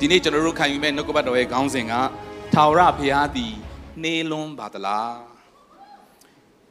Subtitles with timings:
[0.00, 1.94] ဒီနေ့ကျွန်တော်တို့ခံယူမဲ့နှုတ်ကပတ်တော်ရဲ့ခေါင်းစဉ်က
[2.54, 3.52] ထာဝရဘုရားသည်
[4.02, 5.14] နှေးလွန်းပါသလား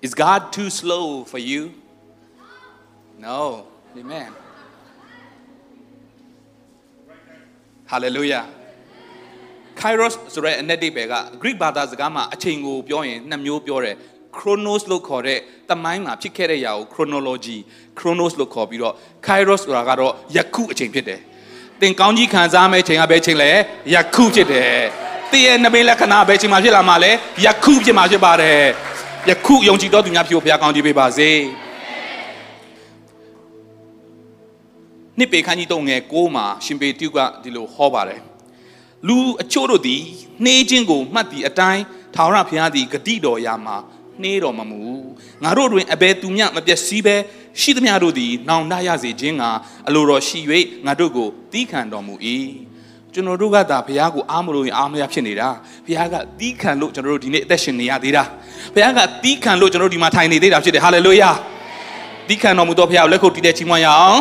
[0.05, 1.61] Is God too slow for you
[3.25, 3.39] No
[4.01, 4.31] Amen
[7.91, 8.45] Hallelujah
[9.79, 13.95] Kairos ဆိုတဲ့အနက်တိပဲက Greek ဘာသာစကားမှာအချိန်ကိုပြောရင်နှစ်မျိုးပြောတယ်
[14.37, 15.39] chronos လို့ခေါ်တဲ့
[15.69, 17.57] တမိုင်းမှာဖြစ်ခဲ့တဲ့ຢာကို chronology
[17.97, 18.93] chronos လို့ခေါ်ပြီးတော့
[19.27, 21.21] kairos ဆိုတာကတော့ယခုအချိန်ဖြစ်တယ်။
[21.81, 23.51] သင်ကောင်းကြီးခံစားမဲ့ချိန်ကဘယ်ချိန်လဲ
[23.93, 24.81] ယခုဖြစ်တယ်။
[25.31, 27.11] သင်ရဲ့နမိတ်လက္ခဏာဘယ်ချိန်မှာဖြစ်လာမှာလဲ
[27.45, 28.61] ယခုဖြစ်မှာဖြစ်ပါတယ်။
[29.29, 31.29] ယခုယုံကြည်တော်သူများဖြစ်ဖို့ဘုရားကောင်းကြီးပေးပါစေ။
[35.17, 38.19] နှစ်ပေခန်းကြီးတုံငယ်6မှာရှင်ပေတုကဒီလိုဟောပါတယ်။
[39.07, 40.01] လူအချို့တို့သည်
[40.43, 41.83] နှေးခြင်းကိုမှတ်သည့်အတိုင်း
[42.15, 43.77] ထာဝရဘုရားသည်ဂတိတော်ရာမှာ
[44.21, 44.81] နှေးတော်မမူ
[45.43, 47.15] ငါတို့တွင်အဘယ်သူမျှမပျက်စီးပဲ
[47.61, 49.43] ရှိသမျှတို့သည်နောင်တရစေခြင်းက
[49.87, 50.39] အလိုတော်ရှိ၍
[50.85, 52.15] ငါတို့ကိုတီးခံတော်မူ၏
[53.13, 55.49] ကျွန်တော်တို့ကသာဘုရားကိုအားမလို့ရင်အားမရဖြစ်နေတာ
[55.85, 58.23] ဘုရားကတီးခံလို့ကျွန်တော်တို့ဒီနေ့အသက်ရှင်နေရသေးတာ
[58.73, 61.31] ဘုရားကတီးခံလို့ကျွန်တော်တို့ဒီမှာထိုင်နေသေးတာဖြစ်တယ်ဟာလေလုယာ
[62.27, 64.19] တီးခံတော်မူသောဘုရားကိုလက်ခုပ်တီးတဲ့ချီးမွမ်းရအောင်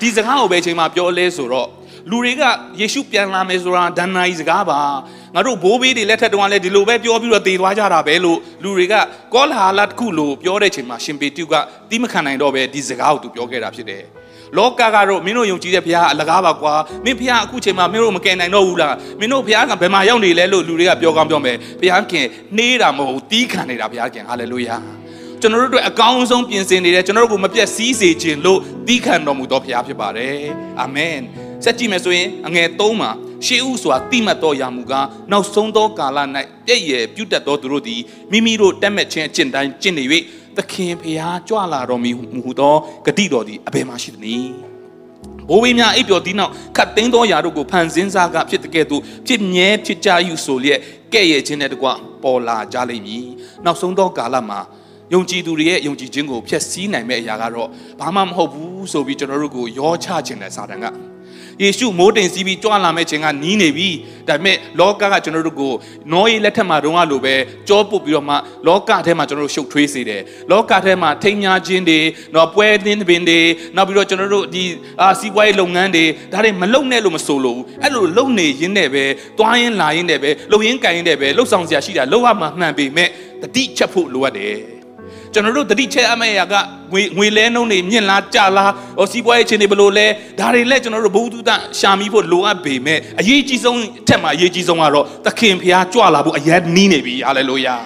[0.00, 1.68] ဒီစကားကိုပဲအချိန်မှပြောလဲဆိုတော့
[2.10, 2.42] လူတွေက
[2.80, 4.80] ယေရှုပြန်လာမယ်ဆိုတာဒဏ္ဍာရီစကားပါ
[5.36, 8.94] ငါတို့ဘိုးဘေးတွေလက်ထက်တုန်းကလည်းဒီလိုပဲပြောပြီးတော့တည်သွားကြတာပဲလို့လူတွေက
[9.34, 11.54] ကောလာဟာလတစ်ခုလို့ပြောတဲ့ချိန်မှာရှင်ပေတုက
[11.90, 14.02] တီးမခံနိုင်တော့ပဲဒီစကားကိုသူပြောခဲ့တာဖြစ်တယ်
[14.56, 22.26] လောကကတော့မင်းတို့ယုံကြည်တဲ့ဘုရားအလကားပါကွာမင်းဘုရားအခုချိန်မှာမင်းတို့မကယ်နိုင်တော့ဘူးလားမင်းတို့ဘုရားကဘယ်မှာရောက်နေလဲလို့လူတွေကပြောကောင်းပြောမယ်ဘုရားခင်
[22.56, 24.76] နှေးတာမဟုတ်တီးခံနေတာဘုရားခင်ဟာလေလုယာ
[25.40, 30.36] ကျွန်တော်တို့အတွက်အကောင်းဆုံးပြင်ဆင်နေတယ်ကျွန်တော်တို့ကိုမပြတ်စည်းစေခြင်းလို့တီးခံတော်မူသောဘုရားဖြစ်ပါတယ်
[30.80, 31.18] အာမင်
[31.64, 33.10] ဆက်ကြည့်မယ်ဆိုရင်အငယ်3မှာ
[33.46, 36.18] ရှေးဥဆိုတာတိမတ်တော်ရာမူကားနောက်ဆုံးသောကာလ၌
[36.66, 38.00] ပြည့်ရည်ပြုတ်တက်သောသူတို့သည်
[38.32, 40.04] မိမိတို့တက်မဲ့ခြင်းအကျင့်တိုင်းကျင့်နေ၍
[40.56, 42.10] သခင်ဖျားကြွလာတော်မူ
[42.44, 44.76] ဟူသောဂတိတော်သည်အဘယ်မှာရှိသနည်း
[45.48, 50.80] ဘိုးဘေးများအိပ်ပျော်သီးနောက်ခတ်သိမ်းသောຢာတို့ကိုဖန်ဆင်းစားကဖြစ်တဲ့ကဲ့သို့ဖြစ်မြဲဖြစ်ကြယူဆိုလျက်
[51.12, 51.88] ကဲ့ရဲ့ခြင်းနဲ့တကွ
[52.22, 53.26] ပေါ်လာကြလိမ့်မည်
[53.64, 54.60] နောက်ဆုံးသောကာလမှာ
[55.14, 57.68] ယုံကြည်သူတွေရဲ့ယုံကြည်ခြင်းကိုဖျက်ဆီးနိုင်မဲ့အရာကတော့
[58.00, 60.86] ဘာမှမဟုတ်ဘူးဆိုပြီးကျွန်တော်တို့ကိုရောချခြင်းတဲ့စာတန်က
[61.62, 63.88] ယေရှုမိုးတိမ်စီးပြီးကြွလာမဲ့ခြင်းကနီးနေပြီ
[64.28, 65.72] ဒါပေမဲ့လောကကကျွန်တော်တို့ကို
[66.12, 67.34] နောယေလက်ထက်မှာတုန်းကလိုပဲ
[67.68, 68.34] ကြောပုတ်ပြီးတော့မှ
[68.66, 72.00] လောကထဲမှာကျွန်တော်တို့ရှုပ်ထွေးစေတယ်လောကထဲမှာထိမ်းများခြင်းတွေ
[72.34, 73.40] နော်ပွဲသင်းပင်တွေ
[73.76, 74.62] နောက်ပြီးတော့ကျွန်တော်တို့ဒီ
[75.00, 79.04] အာစီးပွားရေးလုပ်ငန်းတွေဒါတွေမလုံနဲ့လို့မဆိုလို့အဲ့လိုလုံနေရင်းနဲ့ပဲ
[79.38, 83.08] တွားရင်လာရင်နဲ့ပဲလုံရင်ကန်ရင်နဲ့ပဲလှုပ်ဆောင်စရာရှိတာလှုပ်ရမှမှန်ပေမဲ့
[83.42, 84.75] တတိချက်ဖို့လိုအပ်တယ်
[85.36, 86.54] ကျွန်တော်တို့တတိချက်အမေရာက
[86.92, 90.06] ငွေငွေလဲနှုံးတွေမြင့်လားကြလားဟောစီးပွားရေးချင်းတွေဘလို့လဲ
[90.38, 97.76] ဒါတွေလဲကျွန်တော်တို့ဘုသူတရှာမိဖို့လိုအပ်ပေမဲ့အရေးကြီးဆုံးအထက်မှာအရေးကြီးဆုံးကတော့သခင်ဖျားကြွလာဖို့အရင်နီးနေပြီဟာလေလုယာ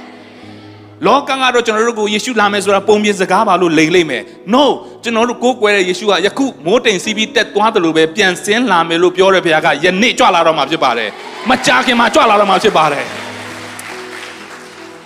[1.06, 4.22] လောကကတော့ကျွန်တော်တို့ကိုယေရှုလာမယ်ဆိုတာပုံပြင်စကားပါလို့လိန်လိမ့်မယ်
[4.54, 4.64] no
[5.02, 11.10] ကျွန်တော်တို့ကိုးကွယ်တဲ့ယေရှုကယခုမိုးတိမ်စီးပြီးတက်သွားတယ်လို့ပဲပြန်ဆင်းလာမယ်လို့ပြောတဲ့ဘုရားကယနေ့ကြွလာတော့မှာဖြစ်ပါတယ်
[11.50, 13.19] မကြာခင်မှာကြွလာတော့မှာဖြစ်ပါတယ်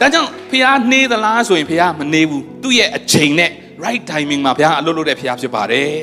[0.00, 3.50] ဒါကြောင့်ဖះနှေးသလားဆိုရင်ဖះမနှေးဘူးသူ့ရဲ့အချိန်နဲ့
[3.84, 5.94] right timing မှာဖះအလုပ်လုပ်တဲ့ဖះဖြစ်ပါတယ်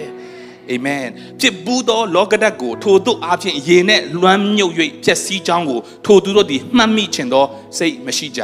[0.72, 1.06] အာမင်
[1.40, 7.46] ဖြစ်ဘူးသောလောကဓာတ်ကိုထိုတို့အဖြစ်ရေနဲ့လွမ်းမြုပ်၍ဖြက်စီးကြောင်းကိုထိုသူတို့သည်မှတ်မိခြင်းသော
[7.78, 8.42] စိတ်မရှိကြ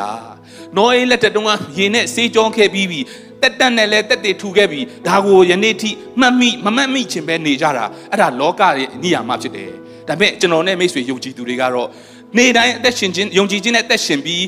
[0.76, 3.00] နောအေးလက်တတုံးကရေနဲ့စေးကြောခဲ့ပြီးပြီ
[3.42, 9.72] တက်တက်နဲ့လဲတက်တေထူခဲ့ပြီဒါကိုယနေ့ထိမှတ်မိမမှတ်မိခြင်းပဲနေကြတာအဲ့ဒါလောကရဲ့အနိယာမဖြစ်တယ်
[10.08, 11.90] ဒါပေမဲ့ကျွန်တော်နဲ့မိတ်ဆွေယုံကြည်သူတွေကတော့
[12.38, 14.44] နေတိုင်းအသက်ရှင်ခြင်းယုံကြည်ခြင်းနဲ့အသက်ရှင်ပြီး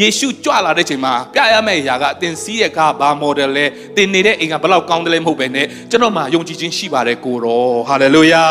[0.00, 3.64] ယေရှုကြွလာတဲ့ချိန်မှာပြရမယ့်အရာကတင်စီးရဲ့ကားဘာ model လဲ
[3.96, 5.58] တင်နေတဲ့အိမ်ကဘလောက်ကောင်းတယ်လဲမဟုတ်ပဲね
[5.90, 8.44] ကျွန်တော်မှာယုံကြည်ခြင်းရှိပါတယ်ကိုရောဟာလေလုယာ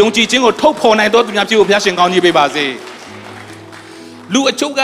[0.00, 2.64] ယုံကြည်ခြင်းကိုထုတ်ဖော်နိုင်တော်သူများဖြစ်ဖို့ဘုရားရှင်ကောင်းကြီးပေးပါစေ
[4.32, 4.80] လူအချို့က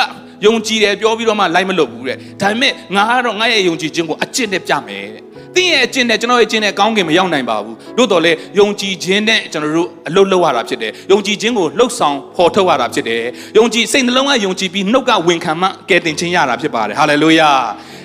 [0.47, 13.23] ယုံကြည်တယ်ပြောပြီးတော့မှလိုက်မလုပ်ဘူးတဲ့ဒါပေမဲ့ငါကတော့ငါရဲ့ယုံကြည်ခြင်းကိုအကျင့်နဲ့ပြမယ်တဲ့ တင်းရဲ့အကျင့်နဲ့ကျွန်တော်ရဲ့အကျင့်နဲ့ကောင်းကင်မရောက်နိုင်ပါဘူးတို့တော်လေယုံကြည်ခြင်းနဲ့ကျွန်တော်တို့အလုပ်လုပ်ရတာဖြစ်တယ်ယုံကြည်ခြင်းကိုလှုပ်ဆောင်ဖော်ထုတ်ရတာဖြစ်တယ်
[13.59, 17.51] ယုံကြည်စိတ်နှလုံးကယုံကြည်ပြီးနှုတ်ကဝန်ခံမှကယ်တင်ခြင်းရတာဖြစ်ပါတယ်ဟာလေလုယာ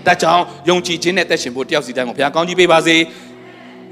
[0.06, 2.98] ဒါကြောင့်ယုံကြည်ခြင်းနဲ့တက်ရှင်ဖို့တယောက်စီတိုင်းကိုဘုရားကောင်းကြီးပေးပါစေ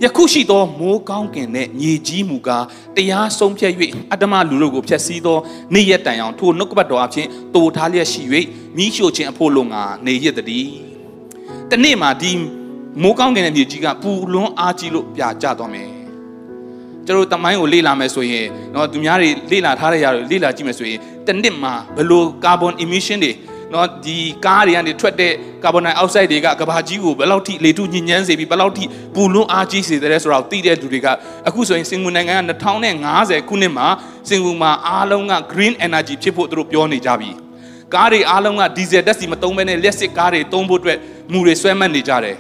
[0.04, 3.74] ယခုရှိသောမိုးကောင်းကင်နဲ့မြေကြီးမူကားတရားဆုံးဖြတ်၍
[4.12, 5.38] အတ္တမလူတို့ကိုဖျက်ဆီးသော
[5.74, 8.22] နေ့ရက်တန်အောင်ထိုနှုတ်ကပတ်တော်အဖြစ်တူထားလျက်ရှိ၍
[8.78, 10.70] မိရှို့ခြင်းအဖို့လုံငါနေရသည်တည်း
[11.72, 12.32] တနေ့မှာဒီ
[13.02, 15.90] မိုးကောင်းကင်ရဲ့မြေကြီးကပူလွန်းအားကြီးလို့ပြာကျသွားမယ်
[17.06, 23.32] ကျတို့တမိုင်းကိုလေ့လာမယ်ဆိုရင်တော့သူများတွေလေ့လာထားတဲ့ຢာတွေလေ့လာကြည့်မယ်ဆိုရင်တစ်နှစ်မှာဘယ်လို carbon emission တွေ
[23.74, 28.84] နော်ဒီကားတွေကနေထွက်တဲ့ carbon dioxide တွေကကဘာကြီးကိုဘယ်လောက်ထိလေထုညဉ့်ညမ်းစေပြီးဘယ်လောက်ထိ
[29.16, 31.08] ပူလွန်းအားကြီးစေတယ်ဆိုတာကိုသိတဲ့လူတွေက
[31.48, 32.40] အခုဆိုရင်စင်ကာပူနိုင်ငံက
[33.06, 33.88] 2050ခုနှစ်မှာ
[34.30, 37.32] စင်ကာပူမှာအားလုံးက green energy ဖြစ်ဖို့သူတို့ပြောနေကြပြီ
[37.94, 40.98] ကားတွေအားလုံးကဒီဇယ်ဓာတ်ဆီမသုံးဘဲနဲ့လျှက်စစ်ကားတွေသုံးဖို့အတွက်
[41.32, 42.38] မူတွေဆွဲမှတ်နေကြတယ်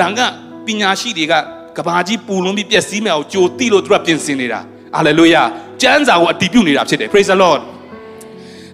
[0.00, 0.20] ဒါက
[0.66, 1.34] ပညာရှိတွေက
[1.76, 4.60] ကဘာကြီးပူလွန်ပြီးပျက်စီးမယ်အောင်ကြိုတိလို့သူကပြင်ဆင်နေတာ
[4.96, 5.42] ဟာလေလုယာ
[5.82, 7.60] ကျမ်းစာကိုအတည်ပြုနေတာဖြစ်တယ် praise the lord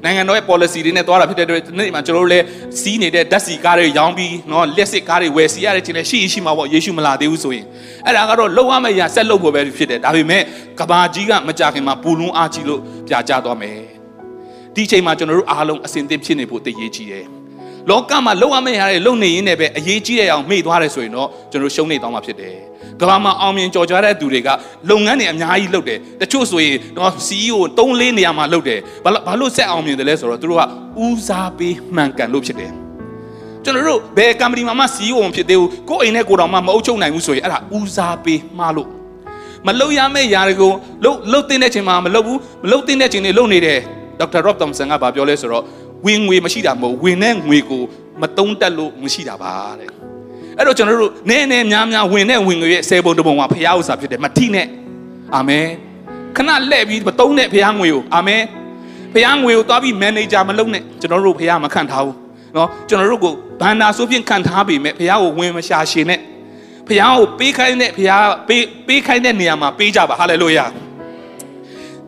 [0.05, 2.45] နိုင်ငံတော်ရဲ့ policy တွေနဲ့သွားတာဖြစ်တဲ့အတွက်ဒီနေ့မှာကျွန်တော်တို့လည်း
[2.81, 7.65] စီးနေတဲ့ဓာတ်စီကားတွေရောင်းပြီးနော်လက်စစ်ကားတွေဝယ်စီရတဲ့ချိန်လည်းရှိရှိမှာပေါ့ယေရှုမလာသေးဘူးဆိုရင်
[8.07, 10.43] အဲ့ဒါကတော့လောက်ရမယ့်ရာဆက်လုပ်ဖို့ပဲဖြစ်တယ်ဒါပေမဲ့
[10.81, 13.79] ကဘာကြီးကမကြခင်မှာပူလွန်အားကြီးလို့ပြာကျသွားမယ်
[14.75, 17.27] ဒီချိန်မှာကျွန်တော်တို့အားလုံးအစဉ်သင့်ဖြစ်နေဖို့တည်ရည်ကြီးတယ်
[17.89, 22.55] လောကမှာလုံရမယ့်ရာတွေလုံနေရင်းနဲ့ပဲအရေးကြီးတဲ့အောင်မေ့သွားတယ်ဆိုရင်တော့ကျွန်တော်ရှုံးနေသွားမှာဖြစ်တယ်
[23.01, 24.49] ကဘာမှာအောင်မြင်ကြော်ကြားတဲ့သူတွေက
[24.91, 30.63] လုပ်ငန်းတွေအများကြီးလုပ်တယ်တချို့ဆိုရင်တော့ CEO 3 4နေရာမှာလုပ်တယ်ဘာလို့ဘာလို့ဆက်အောင်မြင်တယ်လဲဆိုတော့သူတို့က
[31.05, 32.73] ဦးစားပေးမှန်ကန်လို့ဖြစ်တယ်
[33.65, 38.89] ကျွန်တော်တို့ဘယ် company မှာမှ CEO မဖြစ်သေးဘူးကိုယ့်အိမ်နဲ့ကိုယ်တော်မှမအုပ်ချုပ်နိုင်ဘူးဆိုရင်အဲ့ဒါဦးစားပေးမှားလို့
[39.67, 40.73] မလုပ်ရမယ့်ຢာတွေကို
[41.05, 43.81] လှုပ်လှုပ်တဲ့ချိန်မှာမလုပ်ဘူးမလုပ်တဲ့ချိန်တွေလုပ်နေတယ်
[44.21, 45.65] ဒေါက်တာ Rob Thompson ကပြောလဲဆိုတော့
[46.06, 47.84] ဝင်ငွေမရှိတာမဟုတ်ဝင်တဲ့ငွေကို
[48.22, 49.90] မတုံးတက်လို့မရှိတာပါတဲ့
[50.58, 54.68] အဲ့တော့ကျွန်တော်တို့နည်းနည်းများများဝင်တဲ့ဝင်ငွေရဲ့ဆယ်ပုံတစ်ပုံကဖရားဥစ္စာဖြစ်တယ်မထိနဲ့
[55.36, 55.68] အာမင်
[56.36, 58.44] ခဏလှည့်ပြီးမတုံးတဲ့ဖရားငွေကိုအာမင်
[59.14, 62.16] ဖရားငွေကိုသွားပြီးမန်နေဂျာမလုပ်နဲ့ကျွန်တော်တို့ဖရားမခန့်ထားဘူး
[62.54, 66.20] เนาะကျွန်တော်တို့ကိုဘန္နာဆိုဖြင့်ခန့်ထားပေမဲ့ဖရားကိုဝင်မရှာရှင်နဲ့
[66.88, 70.66] ဖရားကိုပေးခိုင်းတဲ့ဖရားပေးပေးခိုင်းတဲ့နေရာမှာပေးကြပါဟာလေလုယာ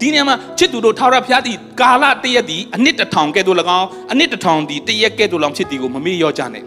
[0.02, 6.64] ဒီနေရာမှာချစ်သူတို့ထာဝရဘုရားသည်ကာလတရက်သည်အနှစ်တစ်ထောင်ကဲ့သို့၎င်းအနှစ်တစ်ထောင်သည်တရက်ကဲ့သို့၎င်းဖြစ်သည်ကိုမမေ့လျော့ကြနဲ့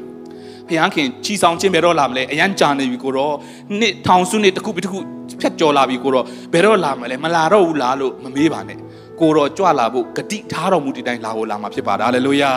[0.67, 3.33] ဘုရားခင်ချီဆောင်ခြင်းဘယ်တော့လာမလဲအရန်ကြာနေပြီကိုတော့
[3.79, 4.99] နှစ်ထောင်စုနှစ်တစ်ခုပြီးတစ်ခု
[5.41, 8.77] ဖြတ်ကျော်လာပြီကိုတော့ဘယ်တော့လာမလဲမလာတော့ဘူးလားလို့မမေးပါနဲ့
[9.19, 12.51] ကိုတော့ကြွလာဖို့ဂတိထားတော်မူတဲ့တိုင်းလာဖို့လာမှာဖြစ်ပါတယ်ဟာလေလုယာ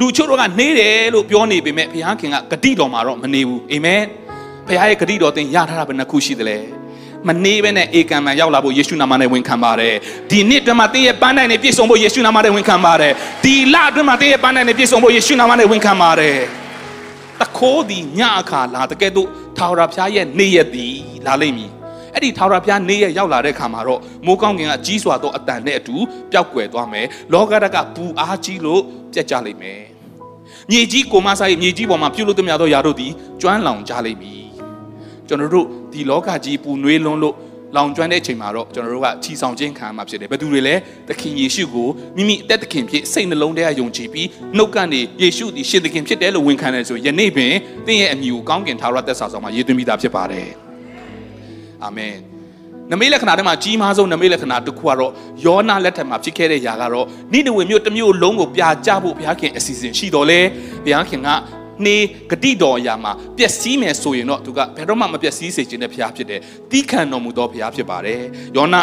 [0.00, 4.02] လူချို့တို့ကနေတယ်လို့ပြောနေပေမဲ့ဘုရားခင်ကဂတိတော်မှာတော့မနေဘူးအာမင်
[4.66, 6.58] ဘုရားရဲ့ဂတိတော်သင်ရထားတာဘယ်နှခုရှိသလဲ
[7.28, 9.94] မနေဘဲနဲ့အေကံမှရောက်လာဖို့ယေရှုနာမနဲ့ဝန်ခံပါတယ်
[10.30, 13.12] ဒီနှစ်အတွင်းမှာတင်းရဲ့ပန်းနိုင်နဲ့ပြည့်စုံဖို့ယေရှုနာမနဲ့ဝန်ခံပါတယ်
[13.44, 16.36] ဒီလအတွင်းမှာတင်းရဲ့ပန်းနိုင်နဲ့ပြည့်စုံဖို့ယေရှုနာမနဲ့ဝန်ခံပါတယ်
[17.40, 20.86] တခိုးဒီညအခါလာတကယ်တော့ထာဝရဘုရားရဲ့နေ့ရက်ဒီ
[21.26, 21.70] လာလိမ့်မည်
[22.14, 25.96] အဲ့ဒီထာဝရဘုရားနေ့ရက်ရောက်လာတဲ့ခါမှာတော့မိုးကောင်းကင်ကကြီးစွာသောအတန်နဲ့အတူ
[26.32, 28.82] ပျောက်ကွယ်သွားမယ်လောကဓာတ်ကပူအားကြီးလို့
[29.12, 29.82] ပြတ်ကျလိမ့်မယ်
[30.70, 34.45] မြေကြီးကိုမဆိုင်မြေကြီးပေါ်မှာပြုတ်လို့တမျှသောຢာတို့သည်ကျွမ်းလောင်ကြလိမ့်မည်
[35.28, 37.34] ကျွန်တော်တို့ဒီလောကကြီးပူနွေးလွန်းလို့
[37.76, 40.74] လောင်ကျွမ်းတဲ့အချိန်မှာတော့ကျွန်တော်တို့ကချီဆောင်ခြင်းခံမှာဖြစ်တယ်ဘယ်သူတွေလဲ
[41.08, 47.52] သခင်ယေရှုကိုမိမိအသက်သခင်ဖြစ်စိတ်နှလုံးထဲကယုံကြည်ပြီးနှုတ်ကနေယေရှုသည်ရှင်သခင်ဖြစ်တယ်လို့ဝန်ခံတယ်ဆိုယနေ့ပင်
[47.86, 50.48] သင်ရဲ့အမည်ကိုကောင်းကင်ထာဝရသက်စာဆောင်မှာရေးသွင်းပြီးသားဖြစ်ပါတယ်
[51.84, 52.14] အာမင်
[52.92, 55.12] နမိတ်လက္ခဏာထဲမှာကြီးမားဆုံးနမိတ်လက္ခဏာတစ်ခုကတော့
[55.44, 60.40] ယောနာလက်ထက်မှာဖြစ်ခဲ့တဲ့ຢာကတော့နိဒဝေမြို့တစ်မြို့လုံးကိုပြာကျဖို့ဘုရားခင်အစီအစဉ်ရှိတော်လဲ
[60.84, 61.28] ဘုရားခင်က
[61.84, 61.96] နေ
[62.30, 66.40] ဂတိတော်အရာမှာပျက်စီးမယ်ဆိုရင်တော့သူကဘယ်တော့မှမပျက်စီးစေခြင်းတဲ့ဘုရားဖြစ်တယ်။
[66.70, 68.20] တီးခံတော်မူသောဘုရားဖြစ်ပါတယ်။
[68.56, 68.80] ယောနာ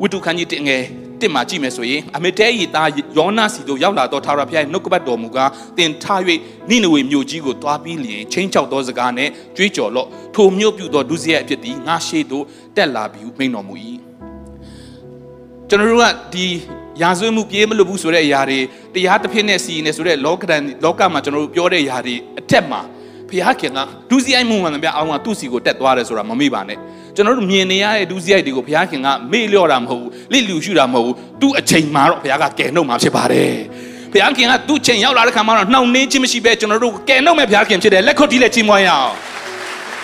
[0.00, 0.82] ဝိတုခန်းကြီးတင်ငယ်
[1.20, 6.20] တစ်မှာကြည့်မယ်ဆိုရင်အမေတဲရီသားယောနာစီတို့ရောက်လာတော့ထာဝရဘုရားရဲ့နှုတ်ကပတ်တော်မူကားတင်ထား၍
[6.70, 12.44] နိနဝေမြို့ကြီးကိုတွားပြီးလျင်ချင်းချောက်သောစကားနဲ့ကြွေးကြော်လော့ထိုမြို့ပြုသောဒုစရိုက်အဖြစ်သည်ငါရှိသို့
[12.76, 13.74] တက်လာပြီးမိန်တော်မူ၏
[15.68, 16.46] ကျွန်တော်တို့ကဒီ
[17.02, 18.58] ရာဇဝမှုပြေးမလို့ဘူးဆိုတဲ့အရာတွေ
[18.94, 22.80] တရားတစ်ဖြစ်နဲ့စီနေဆိုတဲ့လောကဒန်လောကမှာကျွန်တော်တို့ပြောတဲ့အရာတွေအထက်မှာ
[23.28, 23.78] ဘုရားခင်က
[24.10, 26.78] ဒုစရိုက်မှုမှန်သမျှအောင်ကသူ့စီကိုတက်သွားတယ်ဆိုတာမမေ့ပါနဲ့
[27.16, 33.54] ကျွန်တော်တို့မြင်နေရတဲ့ဒုစရိုက်တွေကိုဘုရားခင်ကမေ့လျော့တာမဟုတ်ဘူးလိလူရှုတာမဟုတ်ဘူးသူ့အချိန်မှာတော့ဘုရားကကယ်နှုတ်မှာဖြစ်ပါတယ်
[34.12, 39.35] ဘုရားခင်ကသူ့ချိန်ရောက်လာတဲ့ခါမှာတော့နှောင့်နှေးခြင်းမရှိပဲကျွန်တော်တို့ကယ်နှုတ်မဲ့ဘုရားခင်ဖြစ်တယ်လက်ခုပ်တီးလက်ချီးမွမ်းရအောင်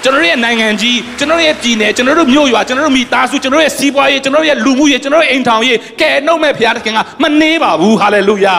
[0.04, 8.56] ကျွန်တော်ရဲ့နိုင်ငံကြီးကျွန်တော်ရဲ့ပြည်နယ်ကျွန်တော်တို့မြို့ရွာကျွန်တော်တို့မိသားစုကျွန်တော်ရဲ့စီးပွားရေးကျွန်တော်ရဲ့လူမှုရေးကျွန်တော်ရဲ့အိမ်ထောင်ရေးကယ်နှုတ်မဲ့ဘုရားခင်ကမနှေးပါဘူးဟာလေလုယာ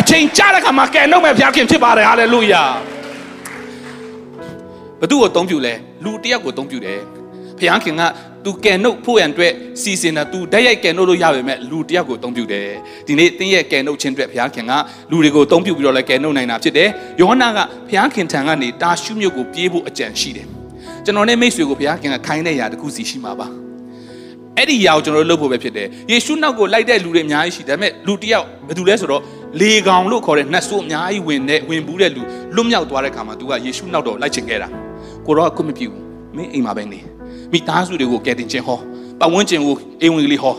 [0.00, 2.62] အချိန်ကြာတဲ့ခါမှာကယ်နှုတ်မဲ့ဘုရားခင်ဖြစ်ပါတယ်ဟာလေလုယာ
[5.00, 7.00] ဘသူ့ကိုအသုံးပြုလဲလူတယောက်ကိုအသုံးပြုတယ်
[7.58, 8.02] ဘုရားခင်က
[8.44, 12.68] သူကယ်နှုတ်ဖို့ရန်အတွက်စီစဉ်တာသူဓာတ်ရိုက်ကယ်နှုတ်လို့ရပါမယ်လူတယောက်ကိုအသုံးပြုတယ်
[13.06, 14.72] ဒီနေ့တင်းရဲ့ကယ်နှုတ်ခြင်းအတွက်ဘုရားခင်က
[15.10, 16.88] လူတွေကိုအသုံးပြုပြီးတော့လဲကယ်နှုတ်နိုင်တာဖြစ်တယ်
[17.20, 17.44] ယောဟန်က
[17.88, 20.61] ဘုရားခင်ထံကနေတာရှုမြို့ကိုပြေးဖို့အကြံရှိတယ်
[21.05, 23.47] ကျွန်တော်နဲ့မိတ်ဆွေကိုဘုရားခင်ကခိုင်းတဲ့ຢာတစ်ခုစီရှိမှာပါ
[24.57, 29.21] အဲ့ဒီຢာကိုကျွန်တော်တို့လုပ်ဖို့ပဲဖြစ်တယ်ယေရှုနောက်ကိုလိုက်တဲ့လူတွေအများကြီးရှိတယ်ဒါပေမဲ့လူတစ်ယောက်ဘယ်သူလဲဆိုတော့
[29.59, 32.21] လေကောင်လို့ခေါ်တဲ့နှက်ဆိုးအများကြီးဝင်တဲ့ဝင်ဘူးတဲ့လူ
[32.55, 34.67] လွတ်မြောက်သွားတဲ့ခါမှာ तू ကယေရှုနောက်တော့လိုက်ချင်ခဲ့တာ
[35.25, 35.87] ကိုတော့ကွမပြူ
[36.35, 36.99] မင်းအိမ်မှာပဲနေ
[37.51, 38.79] မိသားစုတွေကိုကယ်တင်ခြင်းဟော
[39.19, 40.55] ပတ်ဝန်းကျင်ကိုအိမ်ဝင်ကလေးဟော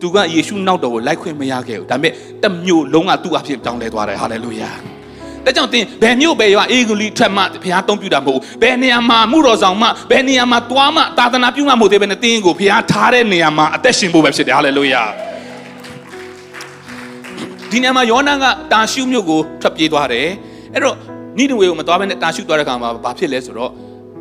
[0.00, 4.70] သူကယေရှုနောက်တော်ကိုလိုက်ခွင့်မရခဲ့ဘူးဒါပေမဲ့တမျိုးလုံးကသူ့အဖြစ်တောင်းလဲသွားတယ်ဟာလေလုယာ
[5.47, 15.03] ဒါကြောင့်သင်ဘယ်မြို့ပဲရွာအေဂလီထွက်မှဘုရားသုံးပြတာမဟုတ်ဘူးဘယ်နေရာမှာမှုတော်ဆောင်မှဘယ်နေရာမှာတွားမှသာသနာပြုမှမဟုတ်သေးဘဲနဲ့သင်ကိုဘုရားထားတဲ့နေရာမှာအသက်ရှင်ဖို့ပဲဖြစ်တယ်ဟာလေလုယာ
[17.71, 20.27] ဒီနေရာမှာယောနန်ကတာရှုမြို့ကိုထွက်ပြေးသွားတယ်
[20.73, 20.95] အဲ့တော့
[21.37, 23.71] နိဒဝေကိုမသွားဘဲနဲ့တာရှုသွားတဲ့ခါမှာဘာဖြစ်လဲဆိုတော့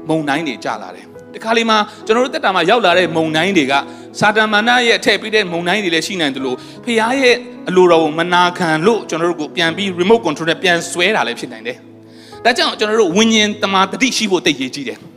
[0.09, 3.75] မုံတိုင်းတွေကျလာတယ် ဒီခါလေးမှာကျွန်တော်တို့တက်တာမှာရောက်လာတဲ့မုံတိုင်းတွေက
[4.21, 7.37] စာတမန်နာရဲ့ထည့်ပေးတဲ့မုံတိုင်းတွေလည်းရှိနိုင်တယ်လို့ဖခင်ရဲ့
[7.69, 11.77] အလိုတော်ကိုမနာခံလို့ကျွန်တော်တို့ကိုပြန်ပြီး remote control နဲ့ပြန်ဆွဲတာလည်းဖြစ်နိုင်တယ်။
[12.45, 14.99] ဒါကြောင့်ကျွန်တော်တို့ဝิญဉ်တမာတတိရှိဖို့တိတ်ရေးကြည့်တယ်။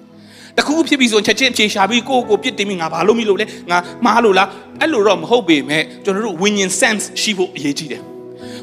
[0.58, 4.48] တတခုဖြစ်ပြီဆိုချက်ချင်းဖြေရှာပြီးကိုယ့်ကိုပြစ်တင်ပြီးငါဘာလို့မလို့လဲငါမှားလို့လား
[4.82, 8.02] အဲ့လိုတော့မဟုတ်ပေမဲ့ကျွန်တော်တို့ဝိညာဉ် sense ရှိဖို့အရေးကြီးတယ်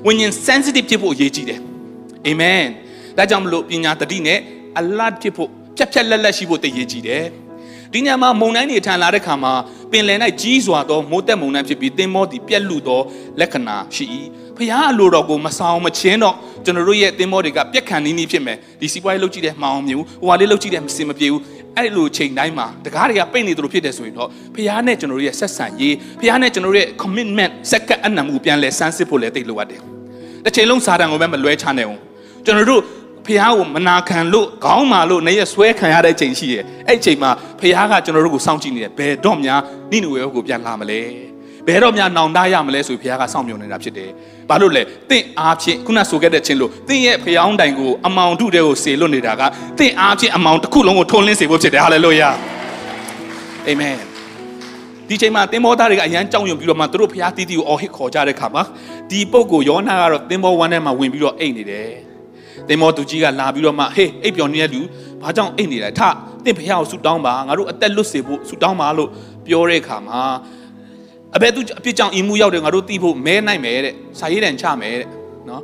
[0.06, 1.60] ဝိညာဉ် sensitive ဖြစ်ဖို့အရေးကြီးတယ်
[2.26, 2.64] အာမင်
[3.18, 4.38] ဒါကြောင့်မလို့ပညာတတိနဲ့
[4.80, 7.24] alert ဖြစ်ဖို့ဖြတ်ဖြတ်လက်လက်ရှိဖို့တည်ရည်ကြည်တယ်
[7.92, 9.52] ဒီညမှာမုံတိုင်းတွေထန်လာတဲ့ခါမှာ
[9.92, 13.00] ပင်လယ်၌ကြီးစွာသောမိုးတက်မုန်တိုင်းဖြစ်ပြီးသင်္ဘောသည်ပြက်လူသော
[13.40, 14.04] လက္ခဏာရှိ၏
[14.56, 21.42] ဖခင်အလိုတော်ကိုမဆောင်မချင်းတော့ကျွန်တော်တို့ရဲ့သင်္ဘောတွေကပြက်ခန့်နီးနီးဖြစ်မယ်ဒီစီးပွားရေးလုပ်ကြည့်တဲ့မှောင်မျိုးဟိုဟာလေးလုပ်ကြည့်တဲ့မစင်မပြေဘူး
[21.76, 29.80] အဲ့လိုချိန်တိုင်းမှာတကားတွေကပိတ်နေသလိုဖြစ်တယ်ဆိုရင်တော့ဖခင်နဲ့ကျွန်တော်တို့ရဲ့ဆက်ဆံရေးဖခင်နဲ့ကျွန်တော်တို့ရဲ့ commitment စက္ကန့်အနံမှုပြန်လဲစမ်းစစ်ဖို့လည်းတိတ်လိုအပ်တယ်
[30.44, 32.00] တစ်ချိန်လုံးစာတန်ကိုပဲမလွဲချနိုင်အောင်
[32.44, 32.82] ကျွန်တော်တို့
[33.26, 37.30] ဖះကိုမနာခံလို့ခေါင်းမာလို့နေရဆွဲခံရတဲ့အချိန်ရှိရဲ့အဲ့အချိန်မှာ
[37.60, 39.42] ဖះကကျွန်တော်တို့ကိုစောင့်ကြည့်နေတယ်ဘယ်တော့မှ
[39.92, 41.00] နိနဝေကိုပြန်လာမလဲ
[41.66, 44.10] ဘယ်တော့မှနောင်တရမလဲဆိုဖះကစောင့်မျှော်နေတာဖြစ်တယ်
[44.48, 49.42] ဘာလို့လဲတင့်အားဖြင့်ခုနဆိုခဲ့တဲ့ချင်းလို့တင့်ရဲ့ဖះအောင်တိုင်ကိုအမောင်ထုတဲ့ကိုစေလွတ်နေတာက
[49.78, 52.30] တင့်အားဖြင့်အမောင်တစ်ခုလုံးကိုထွန်းလင်းစေဖို့ဖြစ်တယ်ဟာလေလုယာ
[53.66, 53.96] အာမင်
[55.08, 58.62] ဒီချိန်မှာသင်္ဘောသားတွေကအရန်ကြောက်ရွံ့ပြီးတော့မှသူတို့ဖះတီးတီးကိုအော်ဟစ်ခေါ်ကြတဲ့ခါမှာ
[59.10, 62.05] ဒီပုတ်ကိုယောနာကတော့သင်္ဘောဝမ်းထဲမှာဝင်ပြီးတော့အိတ်နေတယ်
[62.68, 64.80] သင်္ဘောသူကြီးကလာပြီးတော့မှဟေးအိပ်ပျော်နေတဲ့လူ
[65.22, 66.00] ဘာကြောင့်အိပ်နေလဲထ
[66.44, 69.08] သင်ဖះကိုဆူတောင်းပါငါတို့အသက်လွတ်စေဖို့ဆူတောင်းပါလို့
[69.46, 70.20] ပြောတဲ့အခါမှာ
[71.36, 75.08] အဘယ်သူအပြစ်ကြောင့်အီမူရောက်တယ်ငါတို့သိဖို့မဲနိုင်မယ်တဲ့စာရေးတန်ချမယ်တဲ့
[75.48, 75.62] နော်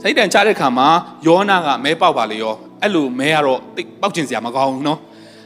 [0.00, 0.88] စာရေးတန်ချတဲ့အခါမှာ
[1.26, 4.98] ယောနာကမဲပေါက်ပါလေရောအဲ့လိုမဲကတော့တိတ်ပေါက်ကျင်စရာမကောင်းဘူးနော်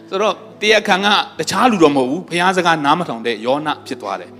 [0.09, 1.07] ဆိုတော့တရားခံက
[1.39, 4.31] တခြားလူတော့မဟုတ်ဘူးဘုရားစကားနားမထောင်တဲ့ယောနာဖြစ်သွားတယ်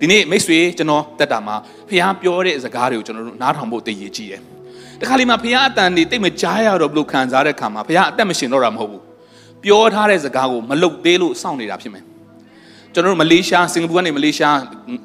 [0.00, 1.56] ဒီနေ့မိတ်ဆွေကျွန်တော်တက်တာမှာ
[1.88, 4.42] ဘုရားပြောတဲ့စကားတွေကိုကျွန်တော်တို့နားထောင်ဖို့တည်ရည်ကြည့်တယ်
[5.00, 9.02] တခါလေမှဘုရားအတန်တွေတိတ်မကြားရတော့ဘလို့ခံစားတဲ့ခါမှာဘုရားအသက်မရှင်တော့တာမဟုတ်ဘူး
[9.64, 12.04] ပြောထားတဲ့စကားကိုမလုတ်သေးလို့စောင့်နေတာဖြစ်မယ်
[12.92, 14.56] ကျွန်တော်တို့မလေးရှားစင်ကာပူကနေမလေးရှား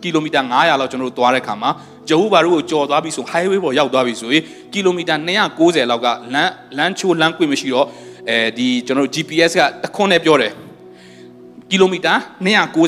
[0.01, 1.69] ကီလိုမီတာ900လောက်ကျွန်တော်တို့သွားတဲ့ခါမှာ
[2.09, 5.15] ဂျဟူဘာတို့ကိုကြော်သွားပြီဆို highway ပေါ်ရောက်သွားပြီဆိုရင်ကီလိုမီတာ
[5.53, 7.87] 290လောက်ကလမ်းလမ်းချိုးလမ်းကွေ့မရှိတော့
[8.29, 10.51] အဲဒီကျွန်တော်တို့ GPS ကတခွန်းနဲ့ပြောတယ်
[11.69, 12.13] ကီလိုမီတာ
[12.45, 12.85] 290ကို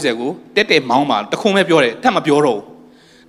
[0.56, 2.66] တက်တက်မောင်းပါတခွန်းပဲပြောတယ်ထပ်မပြောတော့ဘူး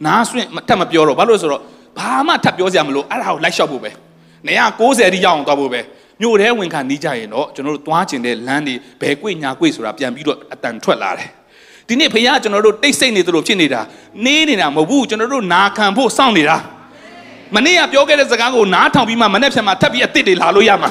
[0.06, 1.62] နားဆွင့်ထပ်မပြောတော့ဘာလို့လဲဆိုတော့
[1.98, 3.90] ဘာမှထပ်ပြောစရာမလိုအဲ့ဒါကိုလိုက်လျှောက်ဖို့ပဲ
[4.46, 5.80] 290တိရောက်အောင်သွားဖို့ပဲ
[6.20, 11.30] မြို့ထဲဝင်ခံနေကြရင်တော့ကျွန်တော်တို့သွားကျင်တဲ့လမ်းတွေဘယ်ကွေ့ညာကွေ့ဆိုတာပြန်ပြီးတော့အတန်ထွက်လာတယ်
[11.88, 13.80] ဒီနေ့ဖခင်ကျွန်တော်တို့တိတ်ဆိတ်နေသလိုဖြစ်နေတာ
[14.26, 16.56] နေနေတာမဟုတ်ဘူးကျွန်တော်တို့နာခံဖို့စောင့်နေတာ
[17.54, 20.90] မနေ့ကပြောခဲ့တဲ့စကားကိုနားထောင်ပြီးမှမနေ့ဖြန်မှာထပ်ပြီးအစ်စ်တွေလာလို့ရမှာ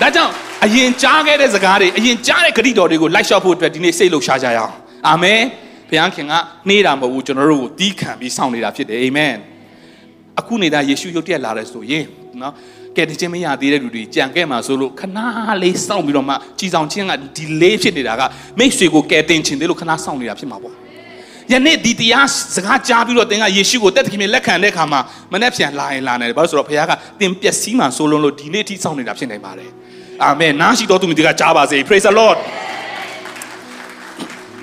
[0.00, 0.32] ဒါကြောင့်
[0.64, 4.72] အရင်ကြားခဲ့တဲ့စကားတွေအရင်ကြားတဲ့ဂရိတော်တွေကိုလိုက်လျှောက်ဖို့အတွက်ဒီနေ့စိတ်လှုပ်ရှားကြရအောင်
[5.08, 5.40] အာမင်
[5.88, 6.32] ဘုရားခင်က
[6.68, 9.34] နေတာမဟုတ်ဘူးကျွန်တော်တို့ကိုတီးခံပြီးစောင့်နေတာဖြစ်တယ်အာမင်
[10.40, 12.04] အခုနေတာယေရှုရုတ်တရက်လာတယ်ဆိုရင်
[12.42, 12.52] နော်
[12.96, 15.18] ကဲတခြင်းမရသေးတဲ့လူတွေကြံခဲ့မှာဆိုလို့ခဏ
[15.62, 18.22] လေးစောင့်ပြီးတော့မှကြီးဆောင်ခြင်းကဒီလေးဖြစ်နေတာက
[18.58, 20.74] မိတ်ဆွေကိုကဲတင်ခြင်းသေးလို့ခဏစောင့်နေတာဖြစ်မှာပေါ့
[21.52, 25.00] ယနေ့ဒီတရားစကားကြားပြီးတော့သင်ကယေရှုကိုတက်တခင်လက်ခံတဲ့အခါမှာ
[25.32, 29.70] မနေ့ပြန်လာရင်လာနေတယ်ဘာလို့ဆိုတော့ဘုရားကသင်ပျက်စီးမှဆိုလုံးလို့ဒီနေ့အထိစောင့်နေတာဖြစ်နိုင်ပါတယ်
[30.22, 32.38] အာမင်နားရှိတော်သူမြစ်ကကြားပါစေ praise the lord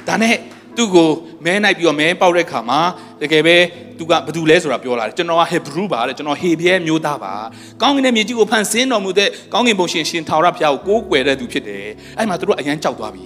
[0.07, 0.35] ဒါနဲ့
[0.77, 1.09] သူ့ကို
[1.45, 2.79] မဲနိုင်ပြီးတော့မဲပေါက်တဲ့ခါမှာ
[3.21, 3.55] တကယ်ပဲ
[3.99, 7.33] သူကဘာတူလဲဆိုတာပြောလာတယ်ကျွန်တော်ကဟေဘရူးပါတဲ့ကျွန်တော်ဟေဘရဲမျိုးသားပါ
[7.81, 11.85] ကောင်းကင်ရဲ့မြေကြီးကိုဖန်ဆင်းတော်မူတဲ့ကောင်းကင်ဘုံရှင်ရှင်ထာဝရဘုရားကိုကိုးကွယ်တဲ့သူဖြစ်တယ်
[12.17, 13.25] အဲ့မှာသူတို့အရန်ကြောက်သွားပြီ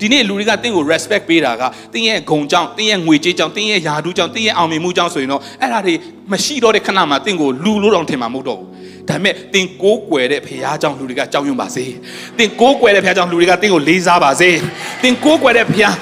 [0.00, 1.62] ဒီနေ့လူတွေကတင့်ကို respect ပေးတာက
[1.92, 5.94] တင်းရဲ့ဂုံကြောင့်တင်းရဲ့ငွေကြေးကြောင့်တင်းရဲ့ယာဒူးကြောင့်တင်းရဲ့အောင်မြင်မှုကြောင့်ဆိုရင်တော့အဲ့ဒါတွေ
[6.32, 8.68] မရှိတော့တဲ့ခဏမှာတင့်ကိုလူလို့တောင်ထင်မှာမဟုတ်တော့ဘူး
[9.08, 11.84] ဒါပေမဲ့တင်ကိုးကွယ်တဲ့ဖခင်ကြောင့်လူတွေကကြောက်ရွံ့ပါစေ
[12.38, 14.50] တင်ကိုးကွယ်တဲ့ဖခင်ကြောင့်လူတွေကတင့်ကိုလေးစားပါစေ
[15.02, 15.92] တင်ကိုးကွယ်တဲ့ဖခင်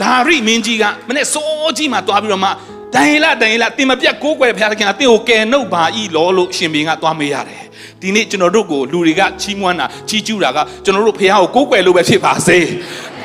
[0.00, 2.50] ဒါရိမင်းကြီးကမနေ့စိုးကြီးမှာတွားပြီးတော့မှ
[2.94, 7.64] ဒိုင်လာဒိုင်လာတင်မပြတ်ကိုးကွယ်တဲ့ဖခင်ကတင့်ကိုကယ်နှုတ်ပါဤလောလို့ရှင်ဘင်းကတွားမေးရတယ်
[8.02, 12.58] ဒီနေ့ကျွန်တော်တို့ကိုလူတွေကချီးမွမ်းတာချီးကျူးတာကကျွန်တော်တို့ဖခင်ကိုကိုးကွယ်လို့ပဲဖြစ်ပါစေ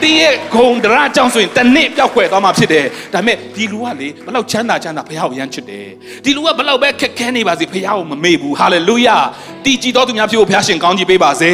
[0.02, 5.88] တင်းရဲ့ဂုံဒရာကြောင့်ဆိုရင်တနစ်ပျောက်ကွယ်သွားမှာဖြစ်တယ်ဒါပေမဲ့ဒီလူကလေဘလောက်ချမ်းသာချမ်းသာဖခင်ကိုရမ်းချစ်တယ်
[6.24, 9.18] ဒီလူကဘလောက်ပဲခက်ခဲနေပါစေဖခင်ကိုမမေ့ဘူးဟာလေလုယာ
[9.66, 11.52] တည်ကြည်တော်သူများဖြစ်ဖို့ဖခင်ရှင်ကောင်းကြီးပေးပါစေ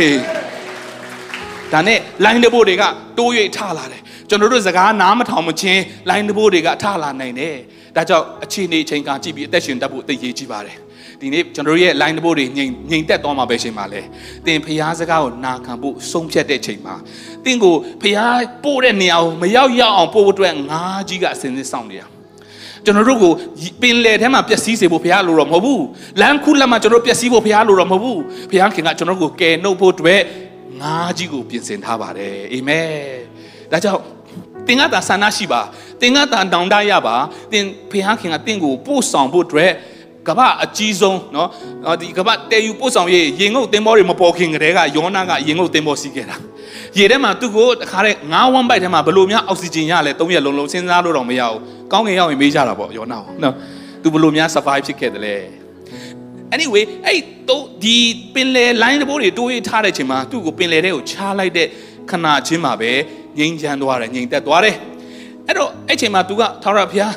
[1.74, 2.84] ဒါနဲ့လိုင်းတဘိုးတွေက
[3.18, 4.02] တိုး၍ထလာတယ်
[4.32, 7.56] ကျွန်တော်တို့စကားနားမထောင်မချင်းလိုင်းတဘိုးတွေကထလာနိုင်တယ်
[7.96, 10.78] ဒါကြောင့်အခြေအနေချိန်ကကြည့်ပြီးအသက်ရှင်တတ်ဖို့သိရေးကြည့်ပါတယ်
[11.20, 14.02] ဒီနေ့ကျွန်တော်တို့ရဲ့ line တဘို့တွေငြိမ်ငြိမ်သက်သွားမှာပဲချိန်ပါလေ
[14.46, 16.96] သင်ဖျားစကားကိုနာခံဖို့ဆုံးဖြတ်တဲ့ချိန်မှာ
[17.46, 22.08] သင်ကိုဖျားပို့တဲ့နေရာကိုမရောက်ရောက်အောင်ပို့ဖို့အတွက်ငါးကြီးကအစင်းစင်းစောင့်နေတာ
[22.86, 23.32] ကျွန်တော်တို့ကို
[23.82, 25.86] ပင်လယ်ထဲမှာပျက်စီးစေဖို့ဘုရားလိုတော့မဟုတ်ဘူး
[26.22, 28.22] လမ်းခုလက်မှာကျွန်တော်တို့ပျက်စီးဖို့ဘုရားလိုတော့မဟုတ်ဘူး
[28.52, 30.22] ဘုရားခင်ကကျွန်တော်တို့ကိုကယ်နှုတ်ဖို့အတွက်
[30.82, 32.92] ငါးကြီးကိုပြင်ဆင်ထားပါတယ်အာမင်
[33.72, 34.02] ဒါကြောင့်
[34.71, 35.61] သင်ကသာဆန္ဒရှိပါ
[36.01, 37.17] သင်ကသာတောင်းတရပါ
[37.53, 39.73] သင်ဘုရားခင်ကသင်ကိုပို့ဆောင်ဖို့အတွက်
[40.29, 41.49] ကမ္ဘာအကြီးဆုံးเนาะ
[42.01, 46.37] ဒီကမ္ဘာတဲယူပို့ဆောင်ရေးရင်ငုတ်တင်မောတွေမပေါ်ခင်ကတည်းကယောနာကရင်ငုတ်တင်မောစီးခဲ့တာ
[46.99, 51.61] ရေထဲမှာသူ့ကိုတခါတဲ့ငါးဝမ်းပိုက်ထဲမှာဘယ်လိုများအောက်ဆီဂျင်ရလဲ၃ရက်လုံးလုံးစဉ်းစားလို့တော့မရဘူး
[51.93, 53.55] ကောင်းကင်ရောက်ရင်မေးကြတာပေါ့ယောနာကိုနော်
[54.03, 55.37] သူဘယ်လိုများ survive ဖြစ်ခဲ့တယ်လဲ
[56.55, 57.99] anyway အဲ့တော့ဒီ
[58.35, 61.69] ပင်လယ် line တဘိုးတွေတိုးရထားတဲ့အချိန်မှာသူ့ကိုပင်လယ်ထဲကိုချလိုက်တဲ့
[62.11, 62.93] ခဏချင်းမှာပဲ
[63.38, 64.76] ငြိမ်းချမ်းသွားတယ်ငြိမ်သက်သွားတယ်
[65.48, 67.14] အဲ့တော့အဲ့ချိန်မှာ तू ကထာဝရဘုရား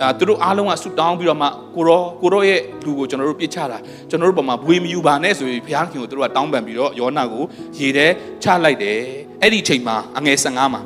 [0.00, 3.78] အာသူတို့အားလုံးကဆူတောင်းပြီးတော့မှကိုရောကိုရောရဲ့လူကိုကျွန်တော်တို့ပြစ်ချတာ
[4.10, 7.42] ကျွန်တော်တို့ပုံမှာဘွေမယူပါနဲ့ဆိုပြီးဘုရားခင်ကိုသူတို့ကတောင်းပန်ပြီးတော့ယောနာကို
[7.78, 8.06] ရေထဲ
[8.42, 8.98] ချလိုက်တယ်
[9.40, 10.82] အဲ့ဒီချိန်မှာအငယ်15မှာ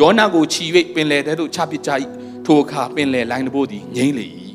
[0.00, 1.90] ယောနာကိုခြီ၍ပင်လယ်ထဲသို့ချပစ်ကြ၏
[2.46, 4.26] ထိုအခါပင်လယ်လိုင်းတဘိုးသည်ငြိမ့်လေ၏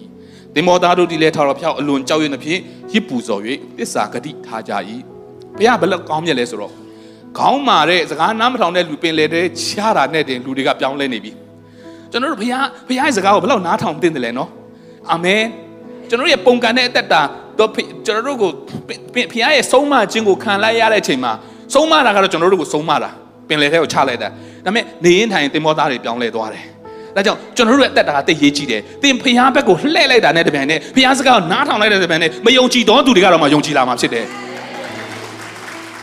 [0.54, 2.60] သင်္ဘောသားတို့ဒီလေထာဝရဘုရားအလွန်ကြောက်ရွံ့သဖြင့်
[2.94, 3.42] ရစ်ပူဇော်၍
[3.78, 4.74] တစ္ဆာဂတိထားကြ၏
[5.58, 6.74] ဘုရားဘယ်လောက်ကောင်းမြတ်လဲဆိုတော့
[7.38, 11.32] ခေါင်းမာတဲ့စကားနားမထောင်တဲ့လူပင်လေတဲ့ချားတာနဲ့တင်လူတွေကပြောင်းလဲနေပြီ
[12.12, 14.50] ကျွန်တော်တို့ဘုရားဘုရားရဲ့စကားကိုဘယ်လောက်နားထောင်သင့်တယ်လဲနော်
[15.12, 15.44] အာမင်
[16.10, 17.22] ကျွန်တော်တို့ရဲ့ပုံကံတဲ့အသက်တာ
[17.60, 17.70] တော့
[18.06, 18.52] ကျွန်တော်တို့ကို
[19.32, 21.32] ဘုရားရဲ့ဆုံးမခြင်းကိုခံလိုက်ရတဲ့အချိန်မှာ
[21.74, 23.10] ဆုံးမတာကတော့ကျွန်တော်တို့ကိုဆုံးမတာ
[23.48, 24.32] ပင်လေထဲကိုချလိုက်တာဒါ
[24.66, 26.66] ပေမဲ့နေရင်ထိုင်တင်မောသားတွေပြောင်းလဲသွားတယ်
[27.16, 34.26] ဒါကြောင့်ကျွန်တော်တို့ရဲ့အသက်တာတိတ်ရေးကြည့်တယ်။သင်ဖျားဘက်ကိုလှည့်လိုက်တာနဲ့တပံနဲ့ဖျားစကားကိုနားထောင်လိုက်တဲ့တပံနဲ့မယုံကြည်သောသူတွေကတော့မှယုံကြည်လာမှာဖြစ်တယ်။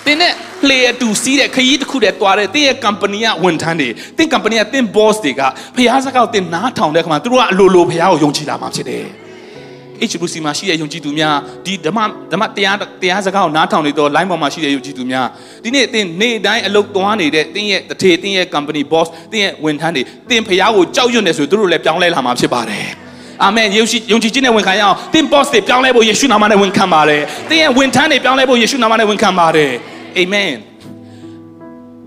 [0.06, 0.32] သင်နဲ့
[0.68, 5.42] လှေအတူစီးတဲ့ခရီးတစ်ခုတည်းတွားတဲ့သင်ရဲ့ company ကဝန်ထမ်းတွေသင် company ကသင် boss တွေက
[5.76, 9.04] ဖျားစကားကိုသင်နားထောင်တဲ့အခါမှာသူတို့ကအလိုလိုဖျားကိုယုံကြည်လာမှာဖြစ်တယ်။
[10.10, 11.98] HBC မှာရှိတဲ့ယုံကြည်သူများဒီဓမ္မ
[12.32, 15.26] ဓမ္မတရားတရားစကားကိုနားထောင်နေတော့ line ပေါ်မှာရှိတဲ့ယုံကြည်သူများ
[15.64, 23.09] ဒီနေ့သင်နေ့တိုင်းအလုပ်သွားနေတဲ့သင်ရဲ့တထေသင်ရဲ့ company boss သင်ရဲ့ဝန်ထမ်းတွေသင်ဖျားကိုကြောက်ရွံ့နေဆိုသူတို့လည်းပြောင်းလဲလာမှာဖြစ်ပါတယ်
[23.44, 29.72] အာမင်ယုံကြည်ယုံကြည်ခြင်းနဲ့ဝန်ခံရအောင်သင် boss တွေပြောင်းလဲဖို့ယေရှုနာမနဲ့ဝန်ခံပါတယ်သင်ရဲ့ဝန်ထမ်းတွေပြောင်းလဲဖို့ယေရှုနာမနဲ့ဝန်ခံပါတယ်
[30.18, 30.52] အာမင်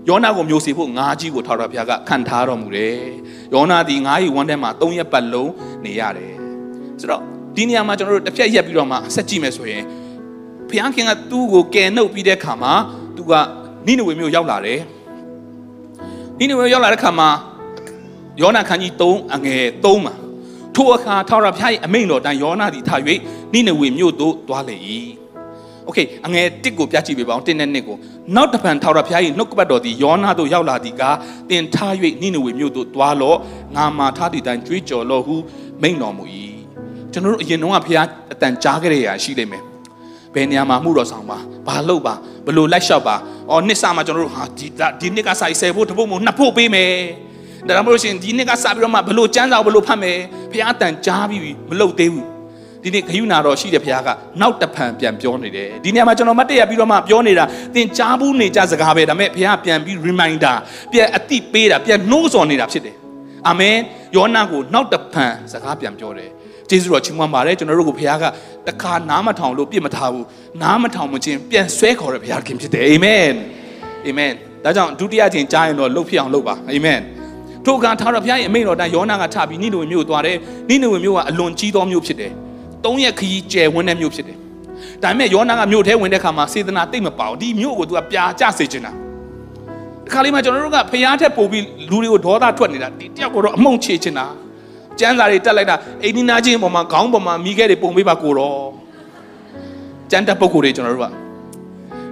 [0.08, 2.98] ယောနာကိုမျိုးစေဖို့ငါးကြီးကိုထောက်တော်ဘုရားကခံထားတော်မူတယ်
[3.52, 5.52] ယောနာဒီငါးရီဝမ်းထဲမှာ၃ရက်ပတ်လုံး
[5.84, 6.34] နေရတယ်
[7.00, 7.22] ဆိုတော့
[7.56, 9.82] ဒီနေရာမှာကျွန်တော်တို့တစ်ဖြတ်ရက်ပြီးတော့မှဆက်ကြည့်မယ်ဆိုရင်
[10.68, 12.72] ဘုရားခင်ကသူ့ကိုကယ်နှုတ်ပြီးတဲ့ခါမှာ
[13.16, 13.32] သူက
[13.86, 14.80] နိနဝေမြို့ရောက်လာတယ်
[16.38, 17.28] နိနဝေရောက်လာတဲ့ခါမှာ
[18.40, 20.14] ယောနာခန်းကြီး3အငယ်3မှာ
[20.75, 22.91] ထိုအခါထာဝရဘုရား၏အမိန့်တော်တိုင်းယောနာသည်ထ၍
[23.53, 24.77] နိနဝေမြို့သို့သွားလေ၏
[25.85, 27.97] โอเคအငယ်1ကိုပြကြည့်ပေးပါအောင်1နဲ့2ကို
[28.35, 31.03] နောက်တစ်ဖန်ထာဝရဘုရား၏နှုတ်ကပတ်တော်သည်ယောနာသို့ရောက်လာသည်က
[31.49, 33.37] တင်ထား၍နိနဝေမြို့သို့သွားလော့
[33.75, 35.35] ငါမှာထားသည့်တိုင်ကြွေးကြော်လော့ဟု
[35.81, 36.23] မိန့်တော်မူ၏
[37.11, 39.63] ကျွန်တော်တို့အရင်တုန်းကဘုရားအတန်ကြားကြရတာရှိလိမ့်မယ်
[40.33, 42.13] ဘယ်နေရာမှာမှုတော်ဆောင်ပါဘာလုပ်ပါ
[42.45, 43.15] ဘလို့လိုက်လျှောက်ပါ
[43.49, 44.67] အော်နှစ်စမှာကျွန်တော်တို့ဟာဒီ
[44.99, 46.91] ဒီနှစ်ကစာရေးဆယ်ဖို့တပုတ်မို့နှစ်ဖို့ပေးမယ်
[47.68, 50.18] ဒါမှမဟုတ်ရှင်ဒီနှစ်ကစပြီးတော့မှဘလို့စမ်းစာဘလို့ဖတ်မယ်
[50.52, 52.26] ဘုရားအတန်ကြားပြီးမလုပ်သေးဘူး
[52.82, 54.08] ဒီနေ့ခယူနာတော်ရှိတဲ့ဘုရားက
[54.40, 60.56] နောက်တဖန်ပြန်ပြောနေတယ်ဒီနေရာမှာကျွန်တော်မတ်တရပြီးတော့မှပြောနေတာသင်ကြားဘူးနေကြစကားပဲဒါပေမဲ့ဘုရားပြန်ပြီး reminder
[60.92, 62.96] ပြန်အတိပေးတာပြန်နှိုးဆော်နေတာဖြစ်တယ်
[63.48, 63.76] အာမင်
[64.16, 66.30] ယောနာကိုနောက်တဖန်စကားပြန်ပြောတယ်
[66.68, 68.24] ကျေးဇူးတော်ချီးမွမ်းပါတယ်ကျွန်တော်တို့ကိုဘုရားက
[68.68, 70.26] တခါနားမထောင်လို့ပြစ်မထားဘူး
[70.62, 73.30] နားမထောင်မချင်းပြန်ဆွဲခေါ်တဲ့ဘုရားခင်ဖြစ်တယ်အာမင်
[74.06, 74.32] အာမင်
[74.64, 77.00] ဒါကြောင့်ဒုတိယချိန်ကြားရင်တော့လှုပ်ဖြစ်အောင်လုပ်ပါအာမင်
[77.64, 80.36] ထိုအခါထာဝရဘုရားရဲ့အမိန့်တော်တိုင်းယောနာကထပြီးနိနဝေမြို့သွားတယ်
[80.70, 82.32] နိနဝေမြို့ကအလွန်ကြီးသောမြို့ဖြစ်တယ်
[82.84, 84.36] သုံးရက်ခရီးကျယ်ဝန်းတဲ့မြို့ဖြစ်တယ်
[85.02, 88.92] ဒါပေမဲ့ယောနာကမြို့ထဲဝင်တဲ့ခါမှာစေတနာတိတ်မပေါဒီမြို့ကိုသူကပြာကျစေချင်တာ
[90.04, 94.26] ဒီခါလေးမှာကျွန်တော်တို့ကဖျားထက်ပို့ပြီးလူတွေကိုဒေါသထွက်နေတာဒီတယောက်ကတော့အမုံချေချင်တာ
[94.98, 98.58] ကျန်းစာတွေတက်လိုက်တာအိမ်နီးနားချင်းပေါ်မှာခေါင်းပေါ်မှာမိခဲ့တွေပုံပေးပါကိုတော့
[100.10, 101.12] ကျန်းတက်ပုဂ္ဂိုလ်တွေကျွန်တော်တို့က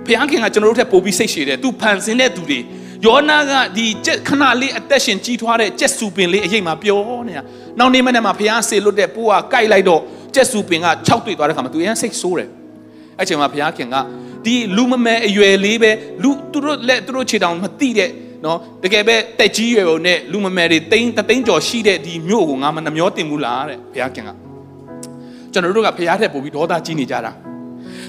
[0.06, 2.58] ဖျားခင်ကကျွန်တော်တို့ထက်ပို့ပြီးစိတ်ရှည်တယ်သူဖန်ဆင်းတဲ့သူတွေ
[3.06, 3.86] ယောနာကဒီ
[4.28, 7.42] ခဏလေးအသက်ရှင်ကြီးထွားတဲ့ကြက်စုပင်လေးအရေးမှာပြောနေတာ
[7.78, 10.00] နောက်နေ့မနေ့မှာဖျားဆေလွတ်တဲ့ပိုးကကြိုက်လိုက်တော့
[10.34, 12.48] ကြက်စုပင်က6တွေ့သွားတဲ့ခါမှာသူအရင်စိတ်ဆိုးတယ်
[13.18, 13.96] အဲ့ချိန်မှာဘုရားခင်က
[14.44, 15.90] ဒီလူမမဲအရွယ်လေးပဲ
[16.22, 18.10] လူသူတို့လက်သူတို့ခြေတောင်မတိတဲ့
[18.44, 24.30] နော်တကယ်ပဲတက်ကြီးရွယ်ုံနဲ့လူမမဲတွေတိန်းတသိန်းကျော်ရှိတဲ့ဒီမြို့ကိုငါမနှမျောတင်ဘူးလားတဲ့ဘုရားခင်က
[25.52, 27.32] ကျွန်တော်တို့ကဘုရားထက်ပို့ပြီးဒေါသကြီးနေကြတာ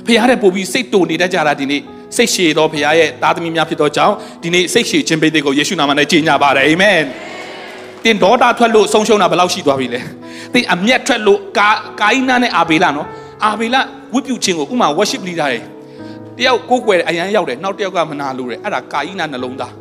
[0.05, 1.81] ဘုရားထက်ပို့ပြီးစိတ်တူနေတတ်ကြတာဒီနေ့
[2.17, 6.99] စိတ်ရှည်သောဘုရားရဲ့သားသမီးများဖြစ်သောကြောင့်ဒီနေ့စိတ်ရှည်ခြင်းပိတ်တဲ့ကိုယေရှုနာမနဲ့ကြီးညာပါတယ်အာမင်
[8.03, 9.99] တင်ဒေါတာထွက်လို့ဆုံးရှုံးတာဘယ်လောက်ရှိသွားပြီလဲ
[10.53, 13.07] တင်အမျက်ထွက်လို့ကာကာအိနာနဲ့အာဘေလာနော်
[13.45, 13.79] အာဘေလာ
[14.13, 15.59] ဝတ်ပြုခြင်းကိုဥမာ worship leader တွေ
[16.37, 19.71] တယောက်ကိုးကွယ်အရန်ရောက်တယ်နောက်တယောက်ကမနာလို့တယ်အဲ့ဒါကာအိနာနှလုံးသား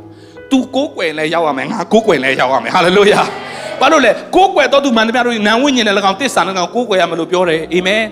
[0.50, 3.22] तू ကိုးကွယ်လဲရောက်ရမယ်ငါကိုးကွယ်လဲရောက်ရမယ်ဟာလေလုယာ
[3.80, 8.02] ဘာလို့လဲကိုးကွယ်တော့သူမှန်တယ်များတို့နံဝိညာဉ်နဲ့၎င်းတစ္ဆာနဲ့၎င်းကိုးကွယ်ရမယ်လို့ပြောတယ်အာမင်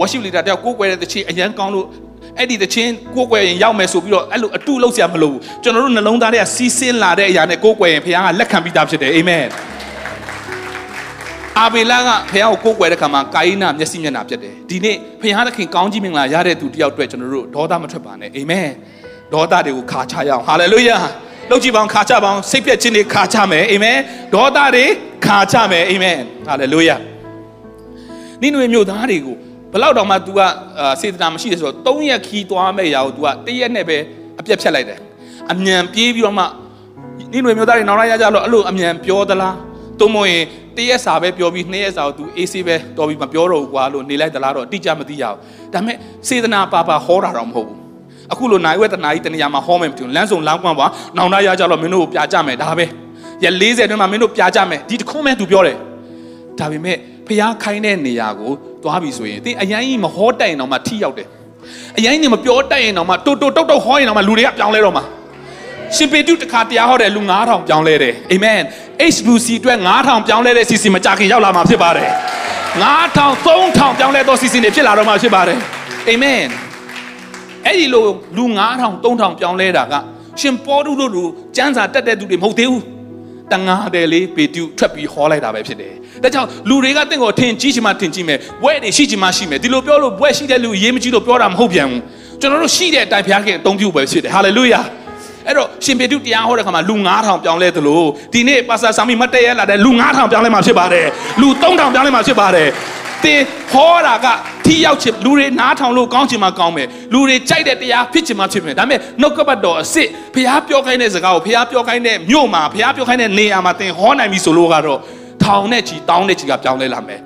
[0.00, 1.86] worship leader တယောက်ကိုးကွယ်တဲ့တချီအရန်ကောင်းလို့
[2.38, 9.46] အဲ့ဒီတချင်းကိုးကွယ်ရင်ရောက်မယ်ဆိုပြီးတော့အဲ့လိုအတုလောက်စရာမလိုဘူးကျွန်တော်တို့နှလုံးသားထဲကစီးဆင်းလာတဲ့အရာနဲ့ကိုးကွယ်ရင်ဘုရားကလက်ခံပြီးသားဖြစ်တယ်အာမင်
[11.58, 18.68] အာဘေလကဘုရားကိုကိုးကွယ်တဲ့ခါမှာကာယိနမျက်စိမျက်နှာပြတ်တယ်ဒီနေ့ဘုရားသခင်ကောင်းကြီးမင်္ဂလာရတဲ့သူတယောက်အတွက်ကျွန်တော်တို့ဒေါသမထွက်ပါနဲ့အာမင်
[19.32, 20.96] ဒေါသတွေကိုခါချရအောင်ဟာလေလုယာ
[21.50, 23.98] လောက်ကြည့်ပါအောင်ခါချပါအောင်စိတ်ပြက်ခြင်းတွေခါချမယ်အာမင်
[24.34, 24.84] ဒေါသတွေ
[25.26, 26.96] ခါချမယ်အာမင်ဟာလေလုယာ
[28.42, 29.36] နိနွေမြို့သားတွေကို
[29.73, 30.39] ဘလောက်တောင်မှ तू က
[31.01, 33.97] စေတနာမရှိတယ်ဆိုတော့၃ရက်ခီးသွားမဲ့ရာကို तू ကတရက်နဲ့ပဲ
[34.39, 34.99] အပြတ်ဖြတ်လိုက်တယ်
[35.51, 36.45] အမြန်ပြေးပြီးတော့မှ
[37.33, 39.55] နိနွေမျိုးသားတွေနောက်လိုက်ရကြလို့အဲ့လိုအမြန်ပြောသလား
[39.99, 40.43] သို့မဟုတ်ရင်
[40.77, 47.77] တ ရက်စာပဲပြောပြီးနှစ်ရက်စာကို तू အေးဆေးပဲတော်ပြီးမပြောတော့ဘူးကွာလို့နေလိုက်သလားတော့အတိအကျမသိရဘူးဒါပေမဲ့စေတနာပါပါဟောတာတော့မဟုတ်ဘူး
[48.31, 50.87] အခုလိုနိုင်ဝက်တနာကြီးတနေရာမှာဟောမယ်မတူလမ်းစုံလမ်းကွမ်းပါ
[51.17, 52.85] နောင်တရကြတော့မင်းတို့ကိုပြကြမယ်ဒါပဲ
[53.43, 55.77] ရ40အတွင်းမှာမင်းတို့ပြကြမယ်ဒီတခုမဲ့ तू ပြောတယ်
[56.59, 58.51] ဒါပေမဲ့ဖျားခိုင်းတဲ့နေရာကို
[58.82, 61.28] သွားပြီဆိုရင်တင်းအရင်ကြီးမဟောတိုင်တော့မှထိရောက်တယ်
[61.98, 65.04] အရင်ကြီးမပြောတိုင်ရင်တော့မှတိုးတိုးတုတ်တုတ်ဟောရင်တော့မှလူတွေကပြောင်းလဲတော့မှာ
[65.96, 68.60] ရှင်ပေတုတခါတရားဟောတဲ့လူ9000ပြောင်းလဲတယ်အာမင်
[69.14, 72.08] HBC အတွက်9000ပြောင်းလဲတဲ့စီစီမကြခင်ရောက်လာမှာဖြစ်ပါတယ်
[72.82, 75.58] 9000 3000ပြောင်းလဲသောစီစီတွေဖြစ်လာတော့မှာဖြစ်ပါတယ်
[76.08, 76.42] အာမင်
[77.66, 78.44] အဲ့ဒီလိုလူ
[78.80, 79.94] 9000 3000ပြောင်းလဲတာက
[80.40, 81.24] ရှင်ပေါတုတို့လူ
[81.56, 82.82] စံစာတက်တဲ့သူတွေမဟုတ်သေးဘူး
[83.52, 92.00] တငါတယ်လေးပေတုထွက်ပြီးဟောလိုက်တာပဲဖြစ်တယ်။ဒါကြောင့်လူတွေကတင့်ကိုထင်ကြီးချင်မှထင်ကြီးမယ်။ဘွဲတွေရှိချင်မှရှိမယ်။ဒီလိုပြောလို့ဘွဲရှိတဲ့လူအရေးမကြီးလို့ပြောတာမဟုတ်ပြန်ဘူး။
[92.40, 94.80] ကျွန်တော်တို့ရှိတဲ့အတိုင်းဘုရားခင်အသုံးပြုပဲဖြစ်တယ်။ဟာလေလုယာ။
[95.46, 101.06] အဲ့တော့ရှင်ပေတုတရားဟောတဲ့ခါမှာလူ9000ပြောင်းလဲသလိုဒီနေ့ပါစတာဆာမီမတ်တရဲလာတဲ့လူ9000ပြောင်းလဲမှာဖြစ်ပါတယ်။
[101.40, 102.68] လူ3000ပြောင်းလဲမှာဖြစ်ပါတယ်။
[103.24, 103.40] တင်
[103.72, 104.26] ဟောတာက
[104.64, 115.00] ထိရောက်ချင်လူတွေနားထောင်လို့ကောင်းချင်မှကောင်းမယ်လူတွေကြိုက်တဲ့တရားဖြစ်ချင်မှဖြစ်မယ်ဒါပေမဲ့နှုတ်ကပတ်တော်အစ်စ်ဖះပြောခိုင်းတဲ့စကားကိုဖះပြောခိုင်းတဲ့မြို့မှာဖះပြောခိုင်းတဲ့နေရာမှာတင်ဟောနိုင်ပြီဆိုလို့ကတော့
[115.42, 117.20] ထောင်နဲ့ချီတောင်းနဲ့ချီကပြောင်းလဲလာမယ်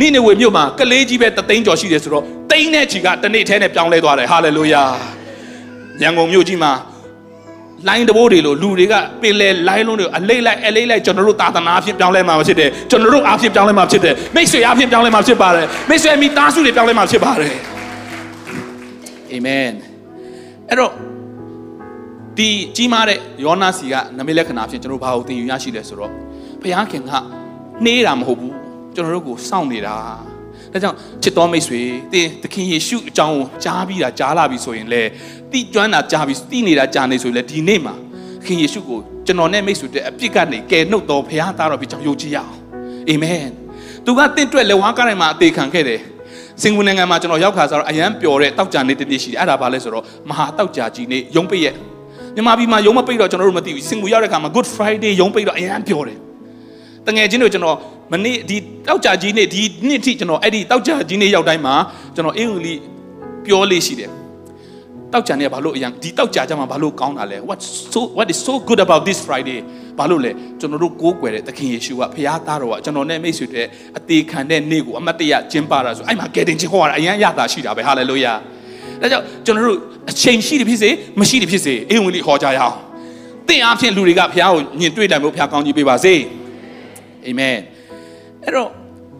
[0.00, 4.82] နိနေဝေမြို့မှာကလေးကြီးပဲတသိန်းကျော်ရှိတယ်ဆိုတော့သိန်းနဲ့ချီကတစ်နေ့ထဲနဲ့ပြောင်းလဲသွားတယ်ဟာလေလုယာ
[6.02, 6.72] ရန်ကုန်မြို့ကြီးမှာ
[7.88, 17.54] လိုင်းတဘိုးတွေလို့လူတွေကပင်လေလိုင်းလုံးတွေအလိမ့်လိုက်အလိမ့်လိုက်ကျွန်တော်တို့သာသနာအဖြစ်ပြောင်းလဲမှာဖြစ်တယ်ကျွန်တော်တို့အဖြစ်ပြောင်းလဲမှာဖြစ်တယ်မိတ်ဆွေအဖြစ်ပြောင်းလဲမှာဖြစ်ပါတယ်မိတ်ဆွေမိသားစုတွေပြောင်းလဲမှာဖြစ်ပါတယ်
[19.32, 19.70] အာမင်
[20.68, 20.92] အဲ့တော့
[22.38, 26.12] ဒီကြီးမားတဲ့ယောနာစီကနမိတ်လက္ခဏာဖြင့်ကျွန်တော်ဘာကိုသင်ယူရရှိလဲဆိုတော့
[26.62, 27.12] ဘုရားခင်က
[27.84, 28.54] နှေးတာမဟုတ်ဘူး
[28.94, 29.94] ကျွန်တော်တို့ကိုစောင့်နေတာ
[30.72, 31.80] ဒါကြောင့်ချစ်တော်မိတ်ဆွေ
[32.12, 35.02] သင်သခင်ယေရှုအကြောင်းကိုကြားပြီးတာကြားလာပြီဆိုရင်လေ
[35.52, 37.94] တိကျွမ်းတာကြားပြီးတိနေတာကြားနေဆိုရင်လေဒီနေ့မှာ
[38.46, 42.52] ခင်ယေရှုကိုကျွန်တော်နဲ့မိတ်ဆွေတဲ့အပြစ်ကနေကယ်နှုတ်တော်ဘုရားသားတော်ဖြစ်ကြောင်းယုံကြည်ရအောင်
[43.08, 43.48] အာမင်
[44.04, 46.00] သူကတင့်တွက်လက်ဝါးကားတိုင်းမှာအသေးခံခဲ့တယ်
[46.62, 51.76] စင်ကာပူနိုင်ငံမှာကျွန်တော်ရောက်ခါဆိုတော့အရန်ပျော်တဲ့တောက်ကြနေ့တစ်နေ့ရှိတယ်အဲ့ဒါဘာလဲဆိုတော့မဟာတောက်ကြကြီးနေ့ရုံးပိတ်ရက်
[52.34, 56.18] မြန်မာပြည်မှာရုံးမပိတ်တော့ကျွန်တော်တို့မသိဘူးစင်ကာပူရောက်တဲ့ခါမှာ Good Friday ရုံးပိတ်တော့အရန်ပျော်တယ်
[57.06, 57.76] တငယ်ချင်းတို့ကျွန်တော်
[58.12, 58.56] မနေ့ဒီ
[58.88, 61.74] တောက်ကြကြီးနေ့ဒီနေ့ထိကျွန်တော်အဲ့ဒီတောက်ကြကြီးနေ့ရောက်တိုင်းမှာ
[62.14, 62.80] ကျွန်တော်အင်္ဂလိပ်
[63.44, 64.10] ပြောလေးရှိတယ်
[65.12, 67.58] တောက်ကြနေဘာလို့အရင်ဒီတောက်ကြကြမှာဘာလို့ကောင်းတာလဲ what
[67.92, 69.58] so what is so good about this friday
[69.98, 73.66] ဘာလို့လဲကျွန်တော်တို့ကိုးကွယ်တဲ့သခင်ယေရှုကဖခင်သားတော်ကကျွန်တော်နဲ့မိတ်ဆွေတဲ့
[73.98, 78.32] အသေးခံတဲ့နေ့ကိုအမတ်တရကျင်းပတာဆိုအဲ့မှာကယ်တင်ခြင်းဟောတာအရင်ရတာရှိတာပဲဟာလေလုယာ
[79.00, 79.78] ဒါကြောင့်ကျွန်တော်တို့
[80.10, 82.76] အချိန်ရှိတယ်ဖြစ်စေမရှိတယ်ဖြစ်စေအင်ဝင်လေးဟောကြရအောင်
[83.48, 86.14] သင်အားဖြင့်လူတွေကဖခင်ကိုညင်တွေ့တယ်မို့ဖခင်ကောင်းကြီးပေးပါစေ
[87.26, 87.58] အာမင်
[88.44, 88.70] အဲ့တော့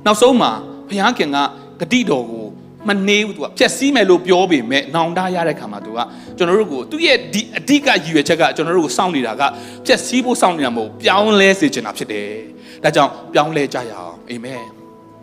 [0.07, 0.51] နောက်ဆုံးမှာ
[0.89, 1.39] ဘုရားခင်က
[1.81, 2.47] ဂတိတော်ကို
[2.89, 5.99] မနေဘူးသူကဖြက်စီးမယ်လို့ပြောပေမဲ့နောင်တရတဲ့ခါမှာသူက
[6.37, 9.43] ကျွန်တော်တို့ကိုသူ့ရဲ့ဒီအဓိကရည်ရွယ်ချက်ကကျွန်တော်တို့ကိုစောင့်နေတာက
[9.87, 12.29] ဖြက်စီးဖို့စောင့်နေတာမဟုတ်ပြောင်းလဲစေချင်တာဖြစ်တယ်။
[12.85, 14.65] ဒါကြောင့်ပြောင်းလဲကြရအောင်အာမင်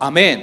[0.02, 0.36] အာမင်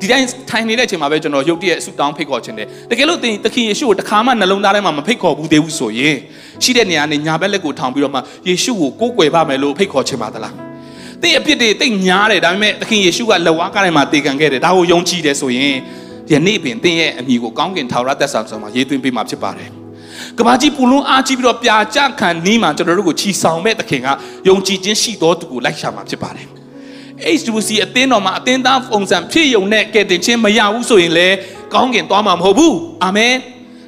[0.00, 6.16] ဒီတိုင်းထိုင်နေတဲ့အချိန်မှာပဲကျွန်တော်ရုပ်တရက်ဆုတောင်းဖိတ်ခေါ်ခြင်းတယ်တကယ်လို့သင်သခင်ယေရှုကိုတစ်ခါမှနှလုံးသားထဲမှာမဖိတ်ခေါ်ဘူးသေးဘူးဆိုရင်
[6.62, 10.65] ရှိတဲ့နေရာနဲ့ညာဘက်လက်ကိုထောင်ပြီးတော့မှယေရှုကိုကိုးကွယ်ပါမယ်လို့ဖိတ်ခေါ်ခြင်းပါသလား
[11.22, 15.74] သင်အပြစ်တွေတိတ်ညားတယ်ဒါပေမဲ့သခင်ယေရှုကလက်ဝါးကားထဲမှာတေခံခဲ့တယ်ဒါကိုယုံကြည်တယ်ဆိုရင်
[16.32, 19.70] ယနေ့ပင်သင်ရဲ့အမိကိုကောင်းကင်ထာဝရသက်ဆောင်ဆောင်မှာရေးသွင်းပေးမှာဖြစ်ပါတယ်
[20.38, 24.08] ကဘာကြီးပူလုံးအားကြီးပြီးတော့ပြာကြခံနီးမှာကျွန်တော်တို့ကိုချီဆောင်မဲ့သခင်က
[24.48, 26.46] ယုံကြည်ခြင်းရှိသောသူကိုလိုက်ရှာမှာဖြစ်ပါတယ်
[27.38, 31.36] HWC အသင်းတော်မှာအသင်းသားပုံစံဖြစ်ယုံနဲ့ကဲတင်ခြင်းမရဘူးဆိုရင်လည်း
[31.74, 33.34] ကောင်းကင်သွားမှာမဟုတ်ဘူးအာမင်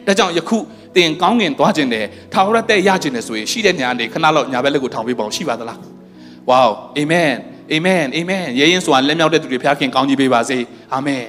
[0.06, 0.58] ဒါကြောင့်ယခု
[0.96, 5.78] သင်ကောင်းကင်သွားခြင်းတယ်ထာဝရတဲ့ရခြင်းတယ်ဆိုရင်ရှိတဲ့နေရာနေခဏလောက်ညာဘက်လက်ကိုထောင်ပေးပါအောင်ရှိပါသလား
[6.50, 6.66] ဝေါ
[6.98, 7.32] အာမင်
[7.72, 10.58] အာမင်အာမင်ယေရင်ဆိုတာလက်မြောက်တဲ့သူတွေဖခင်ကောင်းကြီးပေးပါစေ
[10.94, 11.24] အာမင်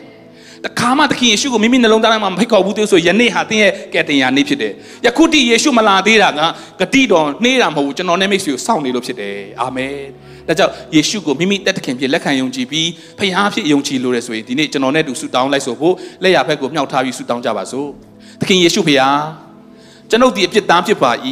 [0.65, 4.73] တခါမှသခင်ယေရှုကိုမိမိနှလုံးသားထဲမှာမဖိတ်ခေါ်ဘူးသေးဆိုယနေ့ဟာသင်ရဲ့ကယ်တင်ရာနေ့ဖြစ်တယ်။
[5.05, 6.29] ယခုတိယေရှုမလာသေးတာ
[6.79, 9.95] ကဂတိတော်နှေးတာမဟုတ်ဘူးကျွန်တော်နဲ့မိတ်ဆွေကိုစောင့်နေလို့ဖြစ်တယ်။အာမင်။
[10.47, 12.87] ဒါကြောင့်ယေရှုကိုမိမိတက်တခင်ဖြစ်လက်ခံယုံကြည်ပြီး
[13.19, 17.87] ဖခင်ဖြစ်ယုံကြည်လို့ရဆိုရင်ဒီနေ့ကျွန်တော်နဲ့တူဆုတောင်းလိုက်ဆိုဖို့လက်ရဖက်ကိုမြှောက်ထားပြီးဆုတောင်းကြပါစို့။
[18.41, 19.09] သခင်ယေရှုဖေဟာ
[20.09, 21.11] ကျွန်ုပ်ဒီအပြစ်သားဖြစ်ပါ၏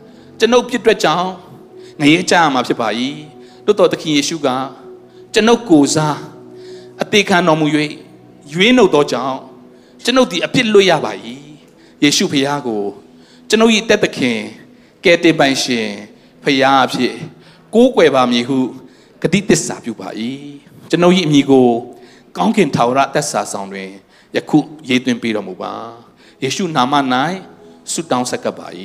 [0.40, 1.28] ။ကျွန်ုပ်ပြစ်တွက်ကြောင်း
[2.00, 2.88] ငရဲကြရမှာဖြစ်ပါ၏။
[3.66, 4.48] တို့တော်သခင်ယေရှုက
[5.34, 6.18] ကျွန်ုပ်ကိုစား
[7.02, 7.66] အသေးခံတော်မူ၍
[8.52, 9.38] ရွေးနှုတ်သောကြောင့်
[10.04, 11.12] ကျွန်ုပ်ဒီအပြစ်လွတ်ရပါ၏
[12.02, 12.82] ယေရှုဖခင်ကို
[13.48, 14.38] ကျွန်ုပ်၏တက်သခင်
[15.04, 15.88] ကယ်တင်ပိုင်ရှင်
[16.42, 17.14] ဖခင်အဖြစ်
[17.74, 18.58] ကိုးကွယ်ပါမည်ဟု
[19.22, 20.08] ဂတိတစ္ဆာပြုပါ၏
[20.90, 21.68] ကျွန်ုပ်၏အမိကို
[22.36, 23.90] ကောင်းကင်ထာဝရသက်စာဆောင်တွင်
[24.36, 25.74] ယခုရေးသွင်းပေးတော်မူပါ
[26.42, 26.94] ယေရှုနာမ၌
[27.92, 28.66] ဆုတောင်းဆက်ကပ်ပါ၏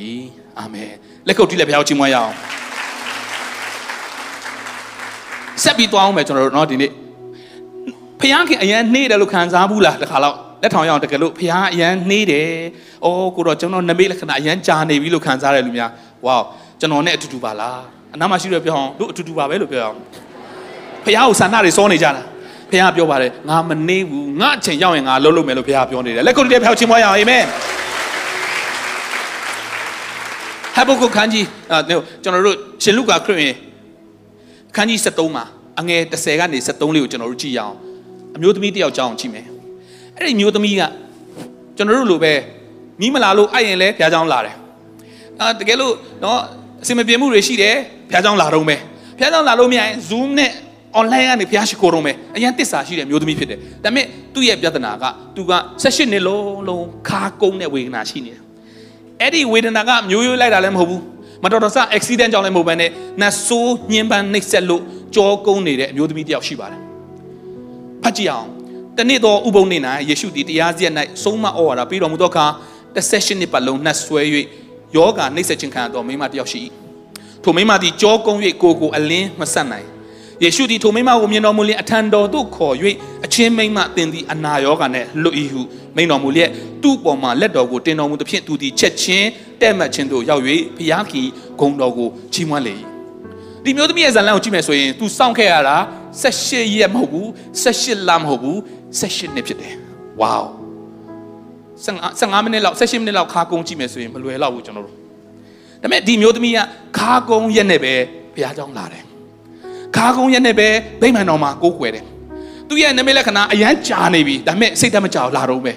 [0.59, 0.91] အာမင်
[1.27, 2.33] လက်ခုပ်တီးလက်ဖျောက်ချီးမွမ်းရအောင်
[5.62, 6.90] ဆက်ပြီးသွားအောင်မယ်ကျွန်တော်တို့เนาะဒီနေ့
[8.20, 12.50] ဖះခင်အရန်နှေးတယ်လို့ခံစားဘူးလားတခါတော့လက်ထောင်ရအောင်တကယ်လို့ဖះအရန်နှေးတယ်။
[13.04, 15.90] အော်ကိုတော့ကျွန်တော်နမိတ်လက္ခဏာအရန်ကြာနေပြီလို့ခံစားရတယ်လူများ။
[16.26, 16.38] ဝေါ
[16.80, 17.78] ကျွန်တော်နဲ့အတူတူပါလား။
[18.14, 19.98] အနားမှာရှိရပြောအောင်တို့အတူတူပါပဲလို့ပြောအောင်။
[21.04, 22.22] ဖ ဖះကိုဆန္ဒတွေစောနေကြတာ
[22.70, 27.44] ဖះပြောပါတယ်ငါမနေဘူးငါအချိန်ရောက်ရင်ငါလှုပ်လို့မယ်လို့ဖះပြောနေတယ်လက်ကိုတည်းဖះချင်းမွားရအောင်အာမင်
[30.74, 31.78] ဟဘုတ်ခန်းကြီးအာ
[32.22, 33.54] ကျွန်တော်တို့ရှင်လုကာခရစ်ဝင်
[34.76, 35.44] ခန်းကြီး73မှာ
[35.80, 37.76] အငယ်30ကနေ73လေးကိုကျွန်တော်တို့ကြည့်ရအောင်
[38.36, 39.46] အမျိုးသမီးတယောက်ကြောင်းကြည့်မယ်
[40.16, 40.82] အဲ့ဒီမျိုးသမီးက
[41.76, 42.32] ကျွန်တော်တို့လိုပဲ
[43.00, 44.56] မိမလာလို့အဲ့ရင်လဲဖះเจ้าလာတယ်
[45.40, 46.38] အာတကယ်လို့နော်
[46.82, 47.76] အစင်မပြေမှုတွေရှိတယ်
[48.10, 48.80] ဖះเจ้าလာတော့မယ်
[49.18, 50.52] ဖះเจ้าလာလို့မရရင် Zoom နဲ့
[51.00, 55.04] online ကနေဖះရှိခိုးတော့မယ်အရင်တစ္ဆာရှိတယ်မျိုးသမီးဖြစ်တယ်ဒါပေမဲ့သူ့ရဲ့ပြဿနာက
[55.36, 58.42] သူက18နှစ်လုံးလုံးခါကုန်းတဲ့ဝေဒနာရှိနေတယ်
[59.20, 61.02] အဲ့ဒီဝေဒနာကမျိုးရိုးလိုက်တာလည်းမဟုတ်ဘူး
[61.43, 62.89] မတော်တဆ accident ကြောင့်လည်းမဟုတ်ဘဲနဲ့
[63.21, 64.83] နတ်ဆိုးညှင်းပန်းနှိပ်စက်လို့
[65.15, 66.81] ကြောကုန်းနေတဲ့အမျိုးသမီးတယောက်ရှိပါတယ်
[68.03, 68.47] ဖတ်ကြည့်အောင်
[68.97, 69.77] တနေ့တော့ဥပုံနေ၌
[70.09, 72.45] ယေရှုသည်တရားစရက်၌ဆုံးမဩဝါဒပြီးတော်မူသောအခါ
[72.95, 74.21] 18နှစ်ပတ်လုံးနှတ်ဆွဲ၍
[74.95, 76.59] ယောဂနှိပ်စက်ခြင်းခံရသောမိန်းမတယောက်ရှိ၏
[77.43, 79.87] ထိုမိန်းမသည်ကြောကုန်း၍ကိုကိုအလင်းမဆက်နိုင်
[80.43, 82.75] ယေရှုသည်ထိုမိန်းမကိုမြင်တော်မူလျင်အထံတော်သို့ခေါ်၍
[83.25, 85.61] အချင်းမိန်းမသင်သည်အနာရောဂါနှင့်လွတ်၏ဟု
[85.95, 86.49] မိန်တော်မူလျက်
[86.83, 89.27] သူ့ပေါ်မှာလက်တော်ကိုတင်တော်မူသဖြင့်သူသည်ချက်ချင်း
[89.61, 90.43] တဲ့မှတ်ခြင်းသို့ရောက်၍
[90.77, 91.27] ဘုရားခင်
[91.59, 92.75] ဂုဏ်တော်ကိုချီးမွမ်းလေ၏
[93.63, 95.77] ဒီမျိုးသမီးရဲ့ဇာလန်ကိုကြည့်မယ်ဆိုရင် तू စောင့်ခဲ့ရတာ
[96.23, 97.27] 18ရက်မဟုတ်ဘူး
[97.63, 98.57] 18လမဟုတ်ဘူး
[98.99, 99.75] 18နှစ်ဖြစ်တယ်
[100.21, 100.35] ဝေါ
[102.19, 104.99] 15မိနစ်လောက်18မိနစ်လောက်ခါကုန်းကြည့်မယ်ဆိုရင်မလွယ်တော့ဘူးကျွန်တော်တို့ဒါ
[105.81, 106.59] ပေမဲ့ဒီမျိုးသမီးက
[106.97, 107.93] ခါကုန်းရက်နဲ့ပဲ
[108.33, 109.06] ဘုရားကျောင်းလာတယ်
[109.95, 110.67] ခါကုန်းရက်နဲ့ပဲ
[111.01, 112.03] ဗိမာန်တော်မှာကိုးကွယ်တယ်
[112.69, 115.73] သူရဲ့နမိတ်လက္ခဏာအရန်ကြာနေပြီဒါပေမဲ့စိတ်တမကြောက်လာတော့ပဲ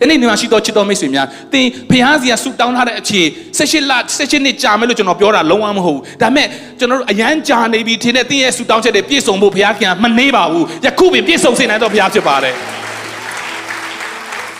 [0.00, 6.46] အဲ့ဒီနေမှာရှိတော့ချစ်တော်မိတ်ဆွေများသင်ဘုရားစီကဆူတောင်းထားတဲ့အချိန်16လ16နှစ်ကြာမယ်လို့ကျွန်တော်ပြောတာလုံးဝမဟုတ်ဘူးဒါပေမဲ့
[6.78, 12.54] ကျွန်တော်တို့အရန်ကြာနေပြီထင်တဲ့သင်ရဲ့ဆူတောင်းချက်တွေပြည့်စုံဖို့ဘုရားခင်ကမနှေးပါဘူးယခုပင်ပြည့်စုံစေနိုင်တော့ဘုရားဖြစ်ပါတယ်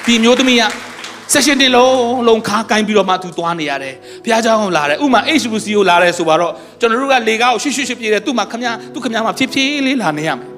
[0.06, 0.62] ဒီမျိုးသမီးက
[1.33, 10.49] ဆက်ရှင်တင်လုံးလုံးခါကိုင်းပြီးတော့မှသူသွားနေရတယ်ဘုရားเจ้าကိုလာတယ်ဥမာ HBC ကိုလာတယ်ဆိုတော့ကျွန်တော်တို့ကလေကားကိုရှွှွှွှွပြေးတယ်သူ့မှာခမသူ့ခမမှာဖြည်းဖြည်းလေးလာနေရမယ်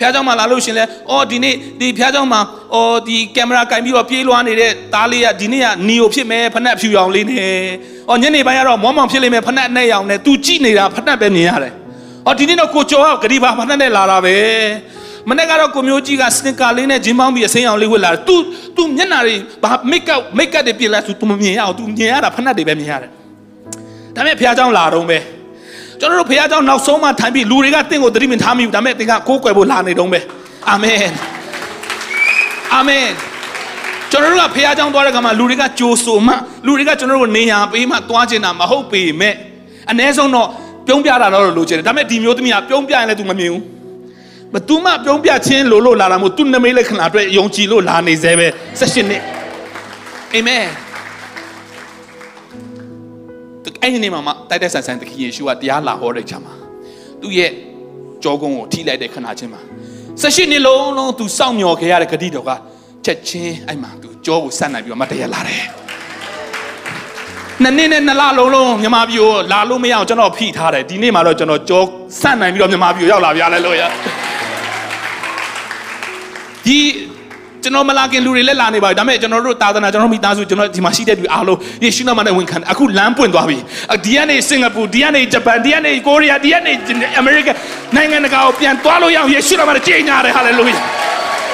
[0.00, 2.40] ဖះเจ้าမှာလာလို့ရှင်လဲအော်ဒီနေ့ဒီဖះเจ้าမှာ
[2.74, 7.50] အော်ဒီကင်မရာကင်ပြီးတော့ပြေးလွှားနေတဲ့သားလေးကဒီနေ့ကနီယိုဖြစ်မယ်ဖနက်ဖြူရောင်လေးနဲ့
[8.08, 11.72] အော်ညနေပိုင်းကတော့မောမောင်ဖြစ်လိမ့်မယ်ဖနက်နဲ့ရောင်နဲ့ तू ကြည့်နေတာဖနက်ပဲမြင်ရတယ်
[12.26, 14.36] အော်ဒီနေ့တော့ကိုကျော်ကဂရီပါဖနက်နဲ့လာတာပဲ
[15.28, 18.34] မနေ့ကတော့ကိုမျိုးကြီးကစနစ်ကာလေးနဲ့ဂျင်းပေါင်းပြီးအစိမ်းအောင်လေးဝတ်လာတယ် तू
[18.76, 23.10] तू မျက်နှာတွေဘာမိတ်ကပ်မိတ်ကပ်တွေပြင်လိုက် तू မမြင်ရအောင် तू မြင်ရတာဖနက်တွေပဲမြင်ရတယ်
[24.14, 25.18] ဒါပေမဲ့ဖះเจ้าလာတော့ပဲ
[26.00, 30.20] ကျွန်တော်တို့ဖခင်เจ้าနောက်ဆုံးမှထိုင်ပြီးလူတွေကတင့်ကိုသတိမထားမိဘူးဒါပေမဲ့သင်ကကိုးကွယ်ဖို့လာနေတော့ပဲ
[30.68, 31.10] အာမင်
[32.74, 33.06] အာမင်
[34.10, 36.34] ကျွန်တော်တို့ကဖခင်เจ้าသွားတဲ့ခါမှာလူတွေကကြိုးဆိုမှ
[36.66, 39.34] လူတွေကကျွန်တော်တို့နေညာပေးမှသွားချင်တာမဟုတ်ပေမဲ့
[39.90, 40.48] အ ਨੇ ဆုံးတော့
[40.86, 43.62] ပြုံးပြတာတော့လိုချင်တယ်ဒါပေမဲ့ဒီမျိုးသမီးကပြုံးပြရင်လည်း तू မမြင်ဘူး
[44.55, 48.47] မသူမပြုံးပြချင်းလို့လို့လာတာမို့သူနမိတ်လက္ခဏာအတွက်ယုံကြည်လို့လာနေသေးပဲ
[48.79, 49.21] ၁၈နှစ်
[50.33, 50.65] အာမင်
[53.81, 56.53] အဲ့ဒီနေ့မှာတိုက်တဲ့ဆန်ဆန်တခင်ယေရှုကတရားလာဟောတဲ့ချိန်မှာ
[57.21, 57.51] သူ့ရဲ့
[58.23, 59.61] ကြောကုန်းကိုထိလိုက်တဲ့ခဏချင်းမှာ
[60.21, 62.51] ဆက်ရှိနေလုံးလုံးသူစောင့်မျှော်ခဲ့ရတဲ့ဂတိတော်က
[63.05, 65.65] ချက်ချင်းအဲ့မှာသူကြောကိုဆက်နိုင်ပြီးတော့မတရားလာတယ်
[67.63, 71.81] နှစ်နှစ်နဲ့နှစ်လလုံးလုံးမြမပြိုလာလို့မရအောင်ကျွန်တော်ဖိထားတယ်ဒီနေ့မှာတော့ကျွန်တော်ကြော
[72.21, 73.83] ဆက်နိုင်ပြီးတော့မြမပြိုရောက်လာပြရလဲလို့ရ
[76.65, 76.79] ဒီ
[77.63, 83.57] ကျွန်တော်မလာခင်လူတွေလည်းလာနေပါပြီဒါပေမဲ့ကျွန်တော်တို့သာသနာကျွန်တော်မိသားစုကျွန်တော်ဒီမှာရှိတဲ့လူအားလုံးယေရှုနာမနဲ့ဝန်ခံအခုလမ်းပွင့်သွားပြီ
[84.05, 86.73] ဒီကနေစင်ကာပူဒီကနေဂျပန်ဒီကနေကိုရီးယားဒီကနေ
[87.19, 87.49] အမေရိက
[87.95, 90.77] နိုင်ငံတကာကိုပြန်သွားလို့ရအောင်ယေရှုနာမနဲ့ကြေညာတယ်ဟာလေလုယာ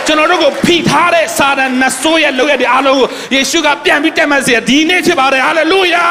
[0.08, 6.04] ကျွန်တော်တို့ကိုဖိထားတဲ့စာတန်နတ်ဆိုးရဲ့လုပ်ရတဲ့အားလုံးကိုယေရှုကပြန်ပြီးတက်မှတ်စေဒီနေ့ဖြစ်ပါတယ်ဟာလေလုယာ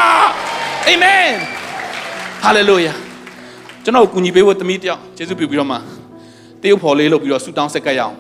[0.89, 1.29] အာမင်
[2.45, 2.93] ဟာလေလုယာ
[3.85, 5.77] ကျွန်တော်ကိုကူညီပေးဖို့တမီးတယောက်ယေရှုပြုပြီးတော့မှ
[6.63, 8.17] တရုတ်ဖော်လေးလုပ်ပြီးတော့ဆူတောင်းဆက်ကပ်ရအောင်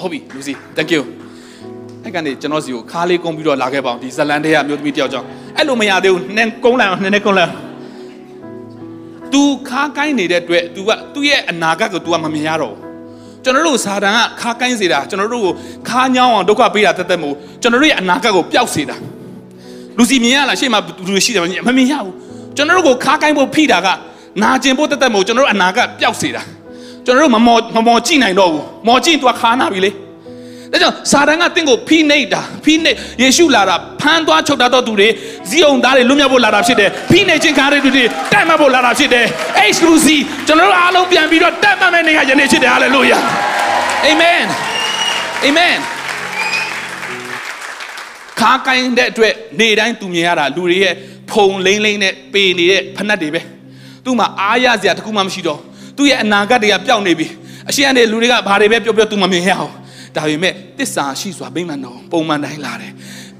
[0.00, 1.02] ဟုတ်ပြီလူစီ thank you
[2.04, 5.26] အဲ့ကနေကျွန်တော်စီကိုခါလေးကုန်းပြီးတော့လာခဲ့ပါအောင်ဒီဇလန်တဲ့ကမျိုးသမီးတယောက်ကြောင့်
[5.56, 7.52] အဲ့လိုမရသေးဘူးနင်းကုန်းလိုက်အောင်နည်းနည်းကုန်းလိုက်
[9.32, 12.90] သူခါကိုင်းနေတဲ့အတွက် तू ကသူ့ရဲ့အနာဂတ်ကို तू ကမမြင်ရတော့ဘူး
[13.44, 15.52] ကျွန်တော်တို့ဇာတန်ကခါကိုင်းစေတာကျွန်တော်တို့ကို
[15.88, 18.96] ခါညောင်းအောင်ဒုက္ခပေးတာတက်တက်မို့ကျွန်တော်တို့ရဲ့အနာဂတ်ကိုပျောက်စေတာ
[19.98, 22.14] လူစီမြင်ရလားရှေ့မှာလူရှိတယ်မမြင်ရဘူး
[22.56, 23.88] ကျွန်တော်တို့ကိုခါကိုင်းဖို့ဖိတာက
[24.42, 26.42] နာကျင်ဖို့တက်တက်မို့ကျွန်တော်တို့အနာဂတ်ပျောက်စေတာ
[27.06, 29.90] ကျွန်တော်တို့မမော်မမော်ကြည့်နိုင်တော့ဘူးမော်ကြည့်သူကခါနာပြီလေ
[30.72, 35.08] ဒါကြောင့်စာတန်ကတင့်ကိုဖိနှိပ်တာဖိနှိပ်ယေရှုလာတာဖမ်းသွားချုပ်တာတော့သူတွေ
[35.48, 39.26] ဇီးအောင်သားတွေလွတ်မြောက်ဖို့လာတာဖြစ်တယ်ဖိနှိပ်ခြင်းကားတွေသူတွေတက်မှတ်ဖို့လာတာဖြစ်တယ်
[39.66, 43.20] exclusive ကျွန်တော်တို့အားလုံးပြန်ပြီးတော့တက်မှတ်မဲ့နေရယနေ့ဖြစ်တယ် hallelujah
[44.10, 44.46] amen
[45.48, 45.78] amen
[48.40, 50.94] ခါကိုင်းတဲ့အတွက်နေတိုင်းသူမြင်ရတာလူတွေရဲ့
[51.30, 53.40] ဖုံလိမ့်လိမ့်နဲ့ပေနေတဲ့ဖက်နှက်တွေပဲ
[54.04, 55.60] သူ့မှာအားရစရာတခုမှမရှိတော့
[56.00, 57.26] သူ့ရဲ့အနာဂတ်တွေကပျောက်နေပြီ
[57.70, 59.72] အရှိန်တဲ့လူတွေကဘာတွေပဲပြောပြောသူမမြင်ရအောင်
[60.16, 62.92] ဒါပေမဲ့တစ္ဆာရှိစွာဗိမာန်တော်ပုံမှန်တိုင်းလာတယ်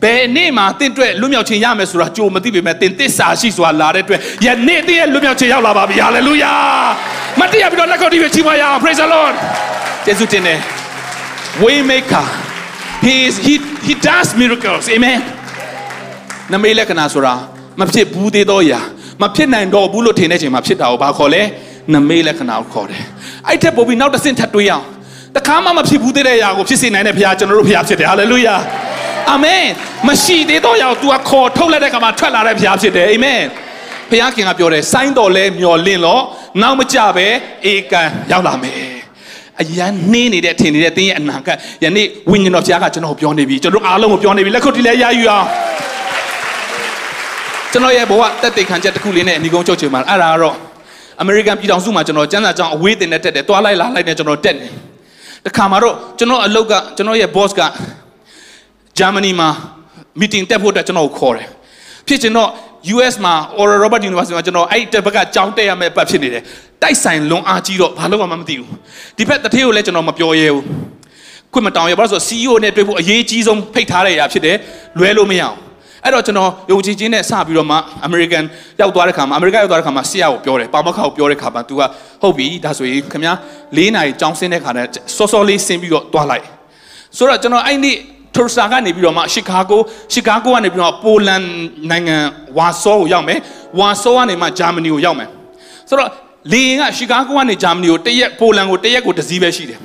[0.03, 6.55] ဘယ်နေ့မှတင့်အတွက်လွတ်မြောက်ခြင်းရမယ်ဆိုတာကြိုမသိပေမဲ့တင်တစ္ဆာရှိစွာလာတဲ့အတွက်ယနေ့တည့်ရဲ့လွတ်မြောက်ခြင်းရောက်လာပါပြီဟာလေလုယာ
[7.38, 9.35] မတ်တရားပြီးတော့လက်ကောက်တီးပြီးချီးမွမ်းရအောင် praise the lord
[10.07, 10.59] ယေရှုတင်တယ်
[11.64, 12.27] way maker
[13.05, 13.55] he is he
[13.87, 15.20] he does miracles amen
[16.53, 17.35] နမေလက္ခဏာဆိုတာ
[17.81, 18.81] မဖြစ်ဘူးသေးတော့ရာ
[19.23, 21.42] မဖြစ်နိုင်တော့ဘူးလို့ထင်တဲ့ချိန်မှာဖြစ်တာကိုဘာခေါ်လဲ
[21.94, 23.04] နမေလက္ခဏာကိုခေါ်တယ်
[23.48, 24.86] အဲ့ထက်ပိုပြီးနောက်တစ်ဆင့်ထပ်တွေးအောင်
[25.36, 28.56] တခါမှမဖြစ်ဘူးသေးတဲ့ຢာကိုဖြစ်စေနိုင်တဲ့ဘုရားကျွန်တော်တို့ဘုရားဖြစ်တယ်ဟာလေလုယာ
[29.32, 29.63] အာမင်
[30.08, 33.41] မရှိသေးတော့ຢာကို तू ကခေါ်ထုတ်လိုက်တဲ့ခါမှာထွက်လာတဲ့ဘုရားဖြစ်တယ်အာမင်
[34.10, 36.22] ဘုရားခင်ကပြောတယ်စိုင်းတော်လဲမျော်လင့်လို့
[36.62, 37.28] နောက်မကြပဲ
[37.65, 38.96] အေကန်ရောက်လာမယ်
[39.62, 41.50] အရန်နှင်းနေတဲ့ထင်နေတဲ့တင်းရဲ့အနာက
[41.84, 45.48] ယနေ့ဝိညာဉ်တော်ဘုရားကကျွန်တော်ပြောနေပြီကျွန်တော်အားလုံးကိုပြောနေပြီလက်ခုပ်တီးလဲရယူအောင်
[47.72, 50.56] ကျွန်တော်ရဲ့ဘဝတက်တေခံချက်တစ်ခုလေးနဲ့အနီကုန်းချုပ်ချင်ပါအဲ့ဒါကတော့
[51.23, 54.69] အမေရိကန်ပြည်ထောင်စုမှာကျွန်တော်ကျန်းစာကြောင်းအဝေးတင်နဲ့တက်တယ်တွားလိုက်လာလိုက်နဲ့ကျွန်တော်တက်နေ
[55.47, 57.61] တခါမှာတော့ကျွန်တော်အလုပ်ကကျွန်တော်ရဲ့ boss က
[58.99, 59.49] ဂျာမနီမှာ
[60.21, 61.47] meeting တက်ဖို့အတွက်ကျွန်တော်ကိုခေါ်တယ်
[62.09, 62.49] ဖြစ်ချင်တော့
[62.95, 66.43] US မှာ Oral Roberts University မှာကျွန်တော်အဲ့တက်ဘက်ကကြောင်းတက်ရမယ့်ပတ်ဖြစ်နေတယ်
[66.83, 68.69] တိုက်ဆိုင်လွန်အားကြီးတော့ဘာလို့မှမသိဘူး
[69.17, 70.65] ဒီဘက်တထေးကိုလည်းကျွန်တော်မပြောရဲဘူး
[71.53, 74.57] ခွင့်မတောင်းရဘာလို့ဆို CEO နဲ့တွေ့ဖို့အရေးကြီးဆုံးဖိတ်ထားတဲ့အရာဖြစ်တယ်
[74.99, 75.57] လွဲလို့မရအောင်
[76.05, 78.45] အဲ့တော့ကျွန်တော်ယုံကြည်ခြင်းနဲ့စပြီးတော့မှ American
[78.81, 81.83] ရောက်သွားတဲ့ခါမှာ America ရောက်သွားတဲ့ခါမှာဆရာကိုပြောတယ်ပါမခါကိုပြောတဲ့ခါမှာ तू က
[82.23, 83.33] ဟုတ်ပြီဒါဆိုရင်ခင်ဗျာ
[83.77, 84.87] ၄နာရီကြောင်းဆင်းတဲ့ခါနဲ့
[85.17, 86.45] စောစောလေးဆင်းပြီးတော့တွားလိုက်
[87.17, 87.93] ဆိုတော့ကျွန်တော်အဲ့ဒီ
[88.37, 89.81] ထိုစာကနေပြီးတော့မှရှီကာဂို
[90.13, 91.43] ရှီကာဂိုကနေပြီးတော့ပိုလန်
[91.91, 92.17] နိုင်ငံ
[92.59, 93.39] ဝါဆောကိုရောက်မယ်
[93.79, 95.29] ဝါဆောကနေမှဂျာမနီကိုရောက်မယ်
[95.89, 96.11] ဆိုတော့
[96.53, 99.79] လေရင်ကရှီကာဂိုကနေဂျာမနီကိုတရက်ပိုလန်ကိုတရက်ကိုတစ်စီးပဲရှိတယ်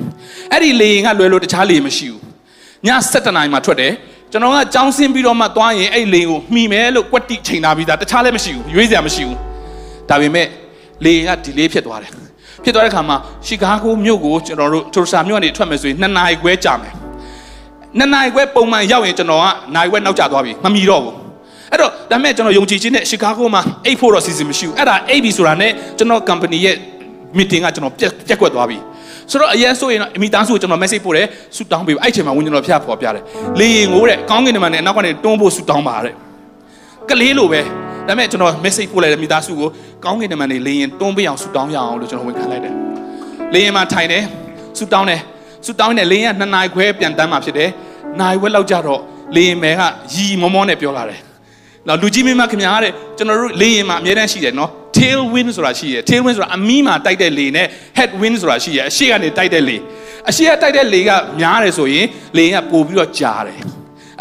[0.52, 2.22] အဲ့ဒီလေရင်ကလွယ်လို့တခြားလေရင်မရှိဘူး
[2.86, 3.92] ည7:00နာရီမှာထွက်တယ်
[4.36, 9.38] ကျွန်တော်ကကြောင်းဆင်းပြီးတော့မှသွားရင်အဲ့လေရင်ကိုမှီမယ်လို့ကွက်တိချိန်ထားပြီးသားတခြားလည်းမရှိဘူးရွေးစရာမရှိဘူး
[10.10, 10.48] ဒါပေမဲ့
[11.04, 12.12] လေရင်ကဒီလေးဖြစ်သွားတယ်
[12.64, 13.18] ဖြစ်သွားတဲ့ခါမှာ
[13.48, 16.94] ရှီကာဂိုမြို့ကိုကျွန်တော်တို့ထိုစာမြို့ကနေထွက်မယ်ဆိုရင်2နာရီခွဲကြာမယ်
[17.98, 19.46] နှစ်နာရီခွဲပုံမှန်ရောက်ရင်ကျွန်တော်က
[19.76, 21.16] နိုင်ခွဲနောက်ကျသွားပြီမမီတော့ဘူး
[21.72, 26.76] အဲ့တော့ဒါပေမဲ့ကျွန်တော်ယုံကြည်ခြင်းနဲ့ရှီကာဂိုမှာအိတ်ဖို့တော့စီစဉ်မရှိဘူးအဲ့ဒါအိတ်ပြီဆိုတာနဲ့ကျွန်တော် company ရဲ့
[27.38, 28.78] meeting ကကျွန်တော်ပြက်ပြက်ကွက်သွားပြီ
[29.32, 33.24] ဆိုတော့အရင်ဆိုရင်တော့အမိသားစုကိုကျွန်တော် message ပို့တယ်ဆူတောင်းပေးအဲ့ချိန်မှာဝင်ကျွန်တော်ဖျားဖော်ပြတယ်
[33.60, 36.14] လေရင်ငိုးတဲ့ကောင်းကင်တမန်နဲ့နောက်ကနေတွန်းဖို့ဆူတောင်းပါတဲ့
[37.10, 37.62] ကလေးလိုပဲ
[38.08, 39.70] ဒါပေမဲ့ကျွန်တော် message ပို့လိုက်တယ်မိသားစုကို
[40.06, 42.74] ကောင်းကင်တမန်တွေလေရင်တွန်းပေးအောင်ဆူတောင်းရအောင်လို့ကျွန်တော်ဝန်ခံလိုက်တယ်
[43.54, 44.24] လေရင်မှာထိုင်တယ်
[44.78, 45.22] ဆူတောင်းတယ်
[45.66, 47.70] ဆူတောင်းနေလေရင်ကနှစ်နာရီခွဲပြန်တန်းมาဖြစ်တယ်
[48.20, 49.02] နိုင်ဝက်လောက်ကြတော့
[49.36, 49.82] လေရင်မဲက
[50.14, 51.20] ရီမောမောနဲ့ပြောလာတယ်။
[51.88, 59.78] နောက်လူကြီးမင်းမခင်ဗျားတဲ့ကျွန်တော်တို့လေရင်မှာအများတန်းရှိတယ်နော် tail wind ဆိုတာရှိတယ် tail wind ဆိုတာအမီးမှာတိုက်တဲ့လေနဲ့ head wind ဆိုတာရှိတယ်အရှိကနေတိုက်တဲ့လေ
[60.30, 62.06] အရှိကတိုက်တဲ့လေကများတယ်ဆိုရင်
[62.38, 63.60] လေရင်ကပိုပြီးတော့ကြာတယ်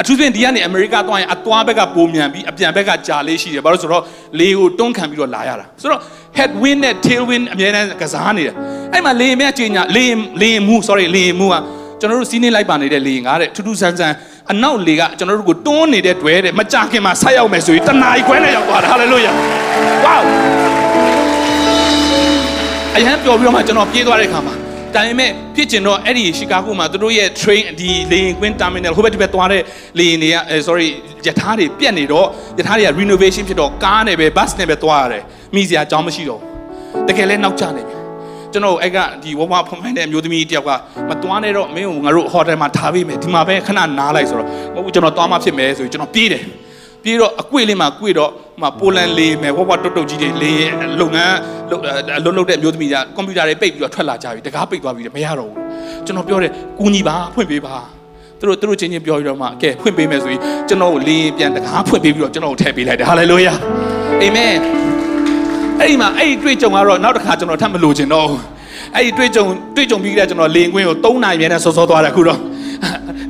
[0.00, 4.02] အထူးဖြင့်ဒီကနေအမေရိကသွားရင်အသွားဘက်ကပိုမြန်ပြီးအပြန်ဘက်ကကြာလေးရှိတယ်ဘာလို့ဆိုတော့
[4.38, 6.00] လေကိုတွန်းခံပြီးတော့လာရတာဆိုတော့
[6.38, 8.54] head wind နဲ့ tail wind အများတန်းကစားနေတယ်
[8.92, 11.54] အဲ့မှာလေရင်မြကြီးညာလေရင်လေရင်မူ sorry လေရင်မူက
[12.00, 14.14] ကျွန်တော်တို့စီးနေလိုက်ပါနေတဲ့လေရင်ကတဲ့ထူးထူးဆန်းဆန်း
[14.52, 19.32] အနောက်လေကကျွန်တော်တို့ကိုတွန်းနေတဲ့တွဲတဲ့မကြခင်မှာဆက်ရောက်မယ်ဆိုရင်တနာ ਈ ခွဲနဲ့ရောက်သွားတာဟာလေလုယာ
[20.04, 20.18] ဝေါ
[22.96, 24.54] အရန်ပျော်ပြီးတော့မှကျွန်တော်ပြေးသွားတဲ့ခါမှာ
[24.94, 29.62] ဒါပေမဲ့ဖြစ်ကျင်တော့အဲ့ဒီရှီကာဂိုမှာသူတို့ရဲ့ train ဒီလေရင်ကွင်း terminal ဟိုဘက်ဒီဘက်သွားတဲ့
[29.98, 30.36] လေရင်တွေက
[30.68, 30.88] sorry
[31.26, 32.26] ယထာတွေပြက်နေတော့
[32.58, 35.22] ယထာတွေက renovation ဖြစ်တော့ကားနဲ့ပဲ bus နဲ့ပဲသွားရတယ်
[35.54, 36.40] မိစရာအကြောင်းမရှိတော့
[37.08, 37.94] တကယ်လဲနောက်ကျနေပြီ
[38.54, 40.70] ကျွန်တော်အဲ့ကဒီဝဝဖွန်ဖိုင်တဲ့အမျိုးသမီးတယောက်က
[41.08, 46.42] မသွားနဲ့တော့မင်းကိုငါတို့ဟိုတယ်မှာထားပေးမယ်ဒီမှာပဲခဏနားလိုက်ဆိုတော့မဟုတ်ဘူးကျွန်တော်သွားမှဖြစ်မယ်ဆိုရင်ကျွန်တော်ပြေးတယ်
[47.02, 48.30] ပြေးတော့အကွေ့လေးမှာကွေ့တော့
[48.62, 50.66] ဟိုပိုလန်လေးမယ်ဝဝတုတ်တုတ်ကြီးတွေလေး
[51.00, 51.36] လုပ်ငန်း
[51.70, 57.76] လုပ်လုပ်တဲ့အမျိုးသမီးကကွန်ပျူတာတွေပိတ်ပြီးတော့ထွက်လာကြပြီတကားပိတ်သွားပြီမရတော့ဘူးကျွန်တော်ပြောတယ်ကူညီပါဖွင့်ပေးပါ
[58.38, 63.52] သူတို့သူတို့ချင်းချင်းပြောပြီးတော့မှကဲဖွင့်ပေးမယ်ဆိုရင်ကျွန်တော်ကိုလေးပြန်တကားဖွင့်ပေးပြီးတော့ကျွန်တော်ကိုထည့်ပေးလိုက်တယ်ဟာလေလုယာ
[64.22, 64.54] အာမင်
[65.80, 68.28] အဲ့ဒီမှာအဲ့ဒီတွေ့ကြုံကတော့နောက်တစ်ခါကျွန်တော်ထပ်မလို့ခြင်းတော့
[68.96, 69.44] အဲ့ဒီတွေ့ကြုံ
[69.76, 72.38] တွေ့ကြုံပြီးကြကျွန်တော်လေကွင်းကို3နိုင်မြဲနဲ့စောစောသွားတယ်အခုတော့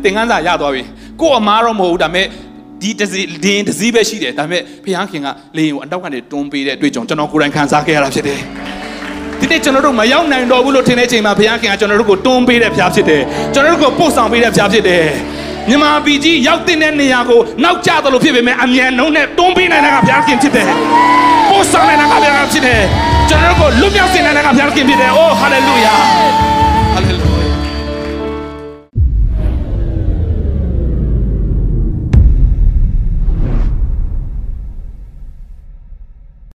[0.02, 0.82] သင်္ကန်းစာရသွားပြီ
[1.20, 2.26] ကို့အမားတော့မဟုတ်ဘူးဒါပေမဲ့
[2.82, 8.38] ဒီတစီဒင်းတစည်းပဲရှိတယ်ဒါပေမဲ့ဖခင်ခင်ကလေရင်ကိုအနောက်ကနေတွန်းပေးတဲ့တွေ့ကြုံကျွန်တော်ကိုယ်တိုင်ခံစားခဲ့ရတာဖြစ်တယ်
[9.40, 13.22] ဒီနေ့ကျွန်တော်တို့မရောက်နိုင်တော့ဘူးလို့ထင်တဲ့ချိန်မှာဘုရားခင်ကကျွန်တော်တို့ကိုတွန်းပေးတဲ့ဖခင်ဖြစ်တယ်
[13.54, 15.04] ကျွန်တော်တို့ကိုပို့ဆောင်ပေးတဲ့ဖခင်ဖြစ်တယ်
[15.68, 20.66] မြန်မာပြည်ကြီးရောက်တဲ့နေရာကိုနောက်ကျတယ်လို့ဖြစ်ပေမဲ့အမြန်နှုံးနဲ့တွန်းပေးနိုင်တဲ့ကဘုရားခင်ဖြစ်တယ်
[21.54, 22.82] ပို့ဆောင်နိုင်တဲ့ကဘုရားခင်ဖြစ်တယ်
[23.28, 25.94] ကျွန်တော်တို့ကိုလွတ်မြောက်စေနိုင်တဲ့ကဘုရားခင်ဖြစ်တယ်အိုးဟာလေလုယာ